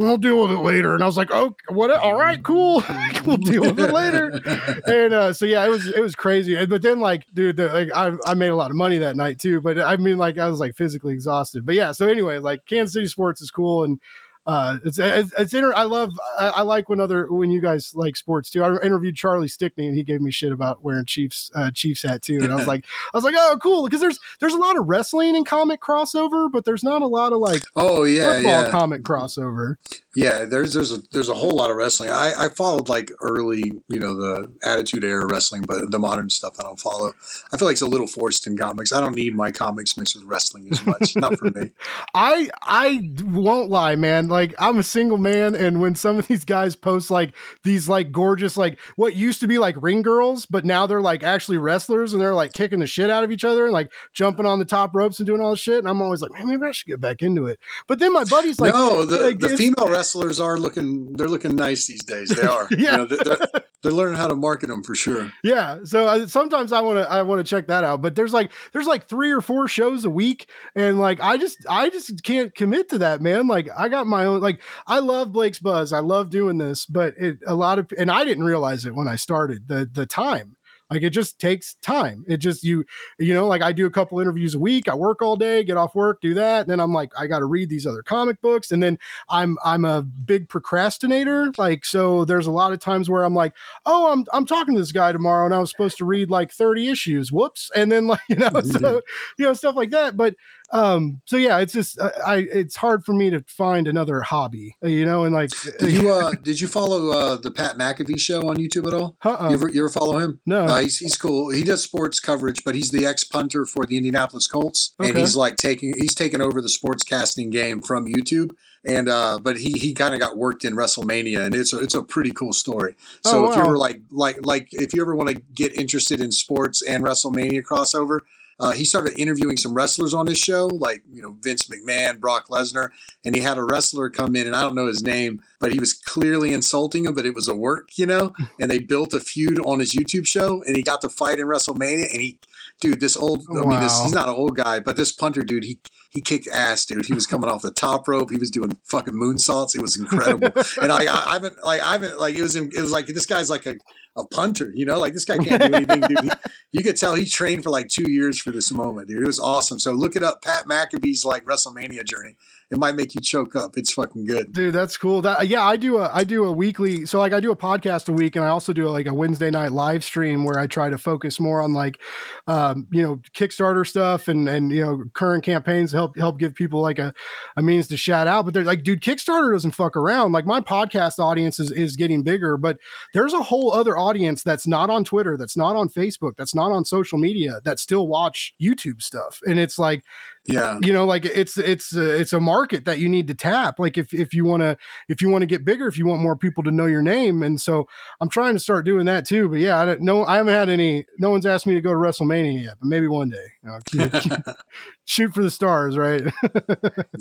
[0.09, 0.95] I'll deal with it later.
[0.95, 1.91] And I was like, oh, what?
[1.91, 2.83] All right, cool.
[3.27, 4.41] we'll deal with it later.
[4.87, 6.65] and uh, so yeah, it was it was crazy.
[6.67, 9.39] But then like, dude, the, like I I made a lot of money that night
[9.39, 9.61] too.
[9.61, 11.67] But I mean, like I was like physically exhausted.
[11.67, 14.01] But yeah, so anyway, like Kansas City sports is cool and
[14.47, 17.95] uh it's it's, it's inter- i love I, I, like when other when you guys
[17.95, 18.65] like sports too.
[18.65, 22.23] I interviewed charlie stickney and he gave me shit about wearing chiefs uh chiefs hat
[22.23, 22.39] too.
[22.43, 23.85] And i was like i was like oh cool.
[23.85, 27.33] Because there's there's a lot of wrestling and comic crossover but there's not a lot
[27.33, 28.71] of like oh yeah yeah.
[28.71, 29.77] comic crossover.
[30.17, 32.09] Yeah there's there's a there's a whole lot of wrestling.
[32.11, 36.55] I i followed like early you know the attitude era wrestling but the modern stuff
[36.59, 37.13] i don't follow.
[37.53, 38.93] I feel like it's a little forced in comics.
[38.93, 41.15] I don't need my comics mixed with wrestling as much.
[41.17, 41.73] Not for me.
[42.15, 46.45] I i won't lie man like I'm a single man, and when some of these
[46.45, 47.35] guys post like
[47.65, 51.23] these like gorgeous like what used to be like ring girls, but now they're like
[51.23, 54.47] actually wrestlers and they're like kicking the shit out of each other and like jumping
[54.47, 56.65] on the top ropes and doing all this shit, and I'm always like, man, maybe
[56.65, 57.59] I should get back into it.
[57.87, 61.57] But then my buddy's like, no, the, like, the female wrestlers are looking they're looking
[61.57, 62.29] nice these days.
[62.29, 62.69] They are.
[62.71, 65.33] yeah, you know, they're, they're, learning how to market them for sure.
[65.43, 68.33] Yeah, so uh, sometimes I want to I want to check that out, but there's
[68.33, 72.23] like there's like three or four shows a week, and like I just I just
[72.23, 73.47] can't commit to that, man.
[73.47, 75.93] Like I got my own like I love Blake's Buzz.
[75.93, 79.09] I love doing this, but it a lot of and I didn't realize it when
[79.09, 80.57] I started the the time.
[80.91, 82.25] Like it just takes time.
[82.27, 82.85] It just you
[83.19, 84.89] you know like I do a couple interviews a week.
[84.89, 87.39] I work all day, get off work, do that, and then I'm like I got
[87.39, 88.99] to read these other comic books, and then
[89.29, 91.53] I'm I'm a big procrastinator.
[91.59, 93.55] Like so, there's a lot of times where I'm like,
[93.87, 96.53] oh, I'm I'm talking to this guy tomorrow, and I was supposed to read like
[96.53, 97.31] 30 issues.
[97.31, 98.79] Whoops, and then like you know mm-hmm.
[98.79, 99.01] so
[99.39, 100.17] you know stuff like that.
[100.17, 100.35] But
[100.73, 104.77] um so yeah it's just I, I, it's hard for me to find another hobby
[104.83, 108.49] you know and like did you uh did you follow uh the pat mcafee show
[108.49, 109.49] on youtube at all uh-uh.
[109.49, 112.63] you, ever, you ever follow him no uh, he's, he's cool he does sports coverage
[112.65, 115.11] but he's the ex-punter for the indianapolis colts okay.
[115.11, 118.51] and he's like taking he's taking over the sports casting game from youtube
[118.85, 121.95] and uh but he he kind of got worked in wrestlemania and it's a, it's
[121.95, 122.95] a pretty cool story
[123.25, 123.51] so oh, wow.
[123.51, 126.81] if you ever like like like if you ever want to get interested in sports
[126.83, 128.21] and wrestlemania crossover
[128.61, 132.49] uh, he started interviewing some wrestlers on his show, like you know Vince McMahon, Brock
[132.49, 132.91] Lesnar,
[133.25, 135.81] and he had a wrestler come in, and I don't know his name, but he
[135.81, 138.33] was clearly insulting him, but it was a work, you know.
[138.61, 141.47] And they built a feud on his YouTube show, and he got to fight in
[141.47, 142.39] WrestleMania, and he,
[142.79, 145.65] dude, this old, I mean, this, he's not an old guy, but this punter dude,
[145.65, 145.79] he
[146.11, 147.07] he kicked ass, dude.
[147.07, 148.31] He was coming off the top rope.
[148.31, 149.77] He was doing fucking moonsaults.
[149.77, 150.51] It was incredible.
[150.83, 153.27] and I, I, I haven't like I haven't like it was it was like this
[153.27, 153.77] guy's like a
[154.17, 156.25] a punter, you know, like this guy can't do anything, dude.
[156.25, 156.31] He,
[156.73, 159.23] you could tell he trained for like two years for this moment, dude.
[159.23, 159.79] It was awesome.
[159.79, 162.37] So look it up, Pat McAfee's like WrestleMania journey
[162.71, 163.77] it might make you choke up.
[163.77, 164.73] It's fucking good, dude.
[164.73, 165.21] That's cool.
[165.23, 167.05] That yeah, I do a I do a weekly.
[167.05, 169.51] So like I do a podcast a week, and I also do like a Wednesday
[169.51, 172.01] night live stream where I try to focus more on like,
[172.47, 176.81] um, you know, Kickstarter stuff and and you know current campaigns help help give people
[176.81, 177.13] like a
[177.57, 178.45] a means to shout out.
[178.45, 180.31] But they're like, dude, Kickstarter doesn't fuck around.
[180.31, 182.79] Like my podcast audience is is getting bigger, but
[183.15, 186.71] there's a whole other audience that's not on Twitter, that's not on Facebook, that's not
[186.71, 190.05] on social media, that still watch YouTube stuff, and it's like
[190.47, 190.79] yeah.
[190.83, 193.99] You know like it's it's uh, it's a market that you need to tap like
[193.99, 194.77] if if you want to
[195.09, 197.43] if you want to get bigger if you want more people to know your name
[197.43, 197.87] and so
[198.21, 200.69] i'm trying to start doing that too but yeah i don't know i haven't had
[200.69, 203.99] any no one's asked me to go to wrestlemania yet but maybe one day you
[203.99, 204.39] know,
[205.05, 206.23] shoot for the stars right?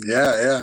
[0.06, 0.62] Yeah yeah.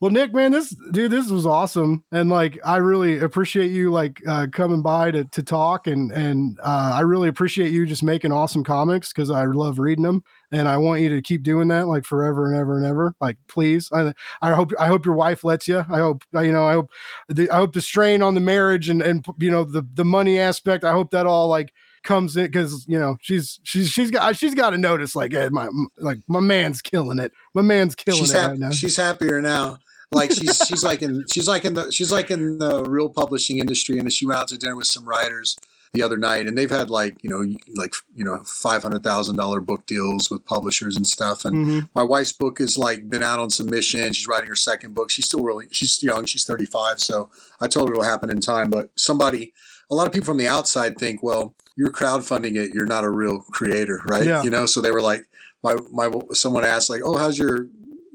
[0.00, 4.20] Well, Nick, man, this dude, this was awesome, and like I really appreciate you like
[4.28, 8.30] uh, coming by to to talk, and and uh, I really appreciate you just making
[8.30, 10.22] awesome comics because I love reading them,
[10.52, 13.14] and I want you to keep doing that like forever and ever and ever.
[13.20, 14.12] Like, please, I
[14.42, 15.78] I hope I hope your wife lets you.
[15.78, 16.90] I hope you know I hope
[17.28, 20.38] the, I hope the strain on the marriage and and you know the the money
[20.38, 20.84] aspect.
[20.84, 21.72] I hope that all like
[22.04, 25.48] comes in because you know she's she's she's got she's got to notice like hey,
[25.50, 25.68] my
[25.98, 27.32] like my man's killing it.
[27.54, 28.70] My man's killing she's it hap- right now.
[28.70, 29.78] She's happier now.
[30.12, 33.58] Like she's she's like in she's like in the she's like in the real publishing
[33.58, 35.56] industry, and she went out to dinner with some writers
[35.92, 37.44] the other night, and they've had like you know
[37.74, 41.44] like you know five hundred thousand dollar book deals with publishers and stuff.
[41.44, 41.86] And mm-hmm.
[41.94, 44.12] my wife's book is like been out on submission.
[44.12, 45.10] She's writing her second book.
[45.10, 46.26] She's still really she's young.
[46.26, 47.30] She's thirty five, so
[47.60, 48.70] I told her it'll happen in time.
[48.70, 49.52] But somebody,
[49.90, 52.74] a lot of people from the outside think, well, you're crowdfunding it.
[52.74, 54.26] You're not a real creator, right?
[54.26, 54.42] Yeah.
[54.42, 55.26] You know, so they were like,
[55.62, 57.68] my my someone asked like, oh, how's your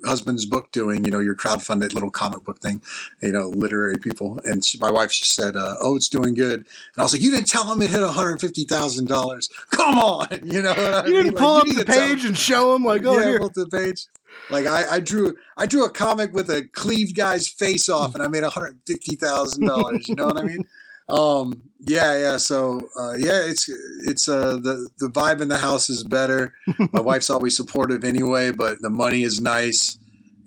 [0.06, 2.82] husband's book doing, you know, your crowdfunded little comic book thing,
[3.22, 4.40] you know, literary people.
[4.45, 6.60] And she, my wife just said, uh, oh, it's doing good.
[6.60, 6.68] And
[6.98, 9.49] I was like, you didn't tell him it hit $150,000.
[9.72, 10.28] Come on.
[10.52, 11.34] You know, you didn't mean?
[11.34, 13.40] pull like, up the page and show him like, oh, yeah, here.
[13.40, 14.06] Pull the page.
[14.49, 18.23] Like I, I drew, I drew a comic with a cleave guy's face off and
[18.23, 20.07] I made $150,000.
[20.07, 20.65] You know what I mean?
[21.11, 22.38] Um, yeah, yeah.
[22.38, 23.69] So, uh, yeah, it's
[24.05, 26.53] it's uh the the vibe in the house is better.
[26.91, 29.97] My wife's always supportive anyway, but the money is nice.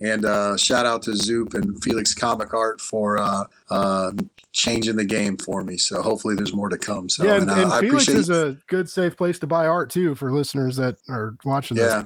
[0.00, 4.12] And uh, shout out to Zoop and Felix Comic Art for uh, uh,
[4.55, 5.76] changing the game for me.
[5.76, 7.09] So hopefully there's more to come.
[7.09, 9.47] So yeah, and, and, uh, and I Felix appreciate is a good, safe place to
[9.48, 11.93] buy art too for listeners that are watching this.
[11.93, 12.05] Yeah,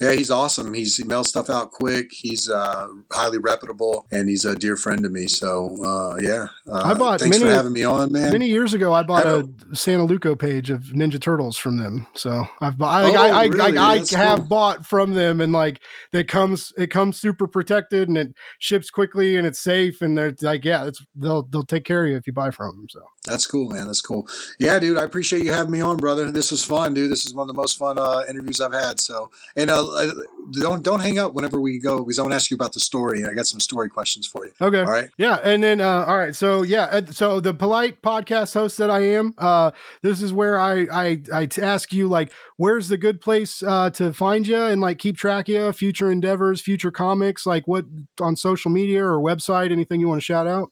[0.00, 0.74] yeah, he's awesome.
[0.74, 2.12] He's he mails stuff out quick.
[2.12, 5.28] He's uh, highly reputable, and he's a dear friend to me.
[5.28, 8.32] So uh, yeah, uh, I bought thanks many- for having me on, man.
[8.32, 12.06] Many years ago, I bought Have a Santolouco page of Ninja Turtles from them.
[12.14, 13.78] So I've bought, Oh, I, I, really?
[13.78, 14.48] I, I have cool.
[14.48, 15.80] bought from them, and like
[16.12, 20.34] it comes, it comes super protected, and it ships quickly, and it's safe, and they're
[20.42, 22.88] like, yeah, it's they'll they'll take care of you if you buy from them.
[22.88, 23.86] So That's cool, man.
[23.86, 24.28] That's cool.
[24.58, 24.98] Yeah, dude.
[24.98, 26.30] I appreciate you having me on, brother.
[26.30, 27.10] This was fun, dude.
[27.10, 29.00] This is one of the most fun uh, interviews I've had.
[29.00, 30.12] So, and uh,
[30.52, 32.80] don't don't hang up whenever we go because I want to ask you about the
[32.80, 33.24] story.
[33.24, 34.52] I got some story questions for you.
[34.60, 35.08] okay, All right.
[35.18, 39.00] Yeah, and then uh, all right, so yeah, so the polite podcast host that I
[39.00, 39.70] am, uh,
[40.02, 44.46] this is where I I ask you like, where's the good place uh, to find
[44.46, 47.84] you and like keep track of you, future endeavors, future comics, like what
[48.20, 50.70] on social media or website, anything you want to shout out?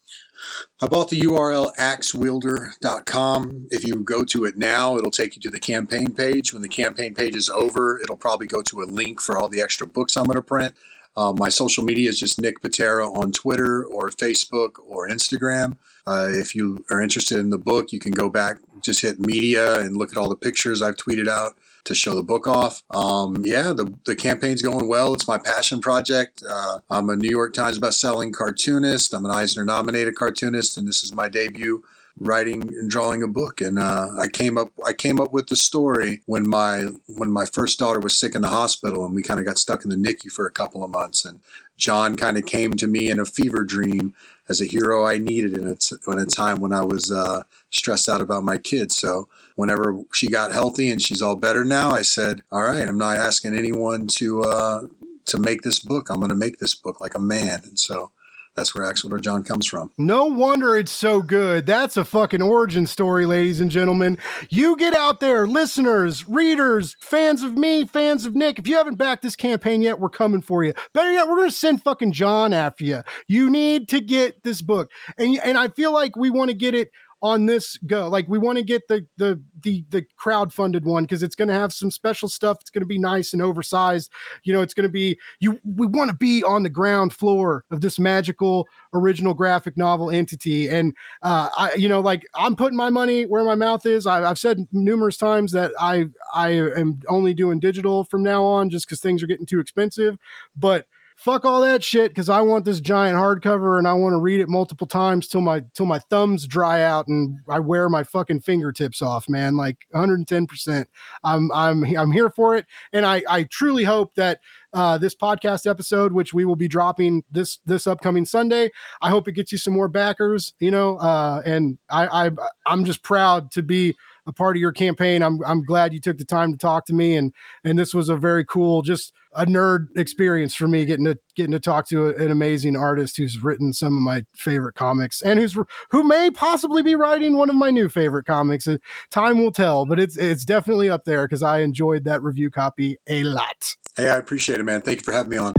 [0.80, 3.68] I bought the URL axewielder.com.
[3.70, 6.52] If you go to it now, it'll take you to the campaign page.
[6.52, 9.60] When the campaign page is over, it'll probably go to a link for all the
[9.60, 10.74] extra books I'm going to print.
[11.16, 15.76] Uh, my social media is just Nick Pitarra on Twitter or Facebook or Instagram.
[16.06, 19.80] Uh, if you are interested in the book, you can go back, just hit media
[19.80, 22.82] and look at all the pictures I've tweeted out to show the book off.
[22.90, 25.14] Um, yeah, the, the campaign's going well.
[25.14, 26.42] It's my passion project.
[26.48, 29.14] Uh, I'm a New York Times bestselling cartoonist.
[29.14, 31.82] I'm an Eisner nominated cartoonist, and this is my debut
[32.18, 33.60] writing and drawing a book.
[33.60, 37.46] And uh, I came up I came up with the story when my when my
[37.46, 39.96] first daughter was sick in the hospital, and we kind of got stuck in the
[39.96, 41.24] NICU for a couple of months.
[41.24, 41.40] And
[41.76, 44.14] Jon kind of came to me in a fever dream
[44.48, 47.42] as a hero I needed in a, t- in a time when I was uh,
[47.70, 48.96] stressed out about my kids.
[48.96, 52.98] So whenever she got healthy and she's all better now, I said, "All right, I'm
[52.98, 54.86] not asking anyone to uh,
[55.26, 56.10] to make this book.
[56.10, 58.10] I'm going to make this book like a man." And so
[58.54, 59.90] that's where Ax-Wielder Jon comes from.
[59.96, 61.64] No wonder it's so good.
[61.64, 64.18] That's a fucking origin story, ladies and gentlemen.
[64.50, 68.58] You get out there, listeners, readers, fans of me, fans of Nick.
[68.58, 70.74] If you haven't backed this campaign yet, we're coming for you.
[70.92, 73.02] Better yet, we're going to send fucking Jon after you.
[73.26, 74.90] You need to get this book.
[75.16, 76.90] And, and I feel like we want to get it
[77.22, 81.04] on this go like we want to get the the the the crowd funded one
[81.04, 84.10] because it's going to have some special stuff it's going to be nice and oversized
[84.42, 87.64] you know it's going to be you we want to be on the ground floor
[87.70, 92.76] of this magical original graphic novel entity and uh i you know like i'm putting
[92.76, 97.00] my money where my mouth is I, i've said numerous times that i i am
[97.08, 100.18] only doing digital from now on just because things are getting too expensive
[100.56, 100.86] but
[101.22, 104.40] fuck all that shit because I want this giant hardcover and I want to read
[104.40, 108.40] it multiple times till my till my thumbs dry out and I wear my fucking
[108.40, 109.56] fingertips off, man.
[109.56, 110.84] Like 110%.
[111.22, 112.66] I'm I'm I'm here for it.
[112.92, 114.40] And I I truly hope that
[114.74, 118.70] uh, this podcast episode, which we will be dropping this this upcoming Sunday.
[119.00, 120.96] I hope it gets you some more backers, you know.
[120.96, 122.30] Uh, and I, I
[122.66, 123.94] I'm just proud to be
[124.26, 125.22] a part of your campaign.
[125.22, 127.32] I'm I'm glad you took the time to talk to me, and
[127.64, 131.52] and this was a very cool, just a nerd experience for me getting to getting
[131.52, 135.40] to talk to a- an amazing artist who's written some of my favorite comics and
[135.40, 135.56] who's
[135.90, 138.68] who may possibly be writing one of my new favorite comics.
[138.68, 138.76] Uh,
[139.10, 142.98] Time will tell, but it's it's definitely up there because I enjoyed that review copy
[143.08, 143.74] a lot.
[143.96, 144.82] Hey, I appreciate it, man.
[144.82, 145.54] Thank you for having me on.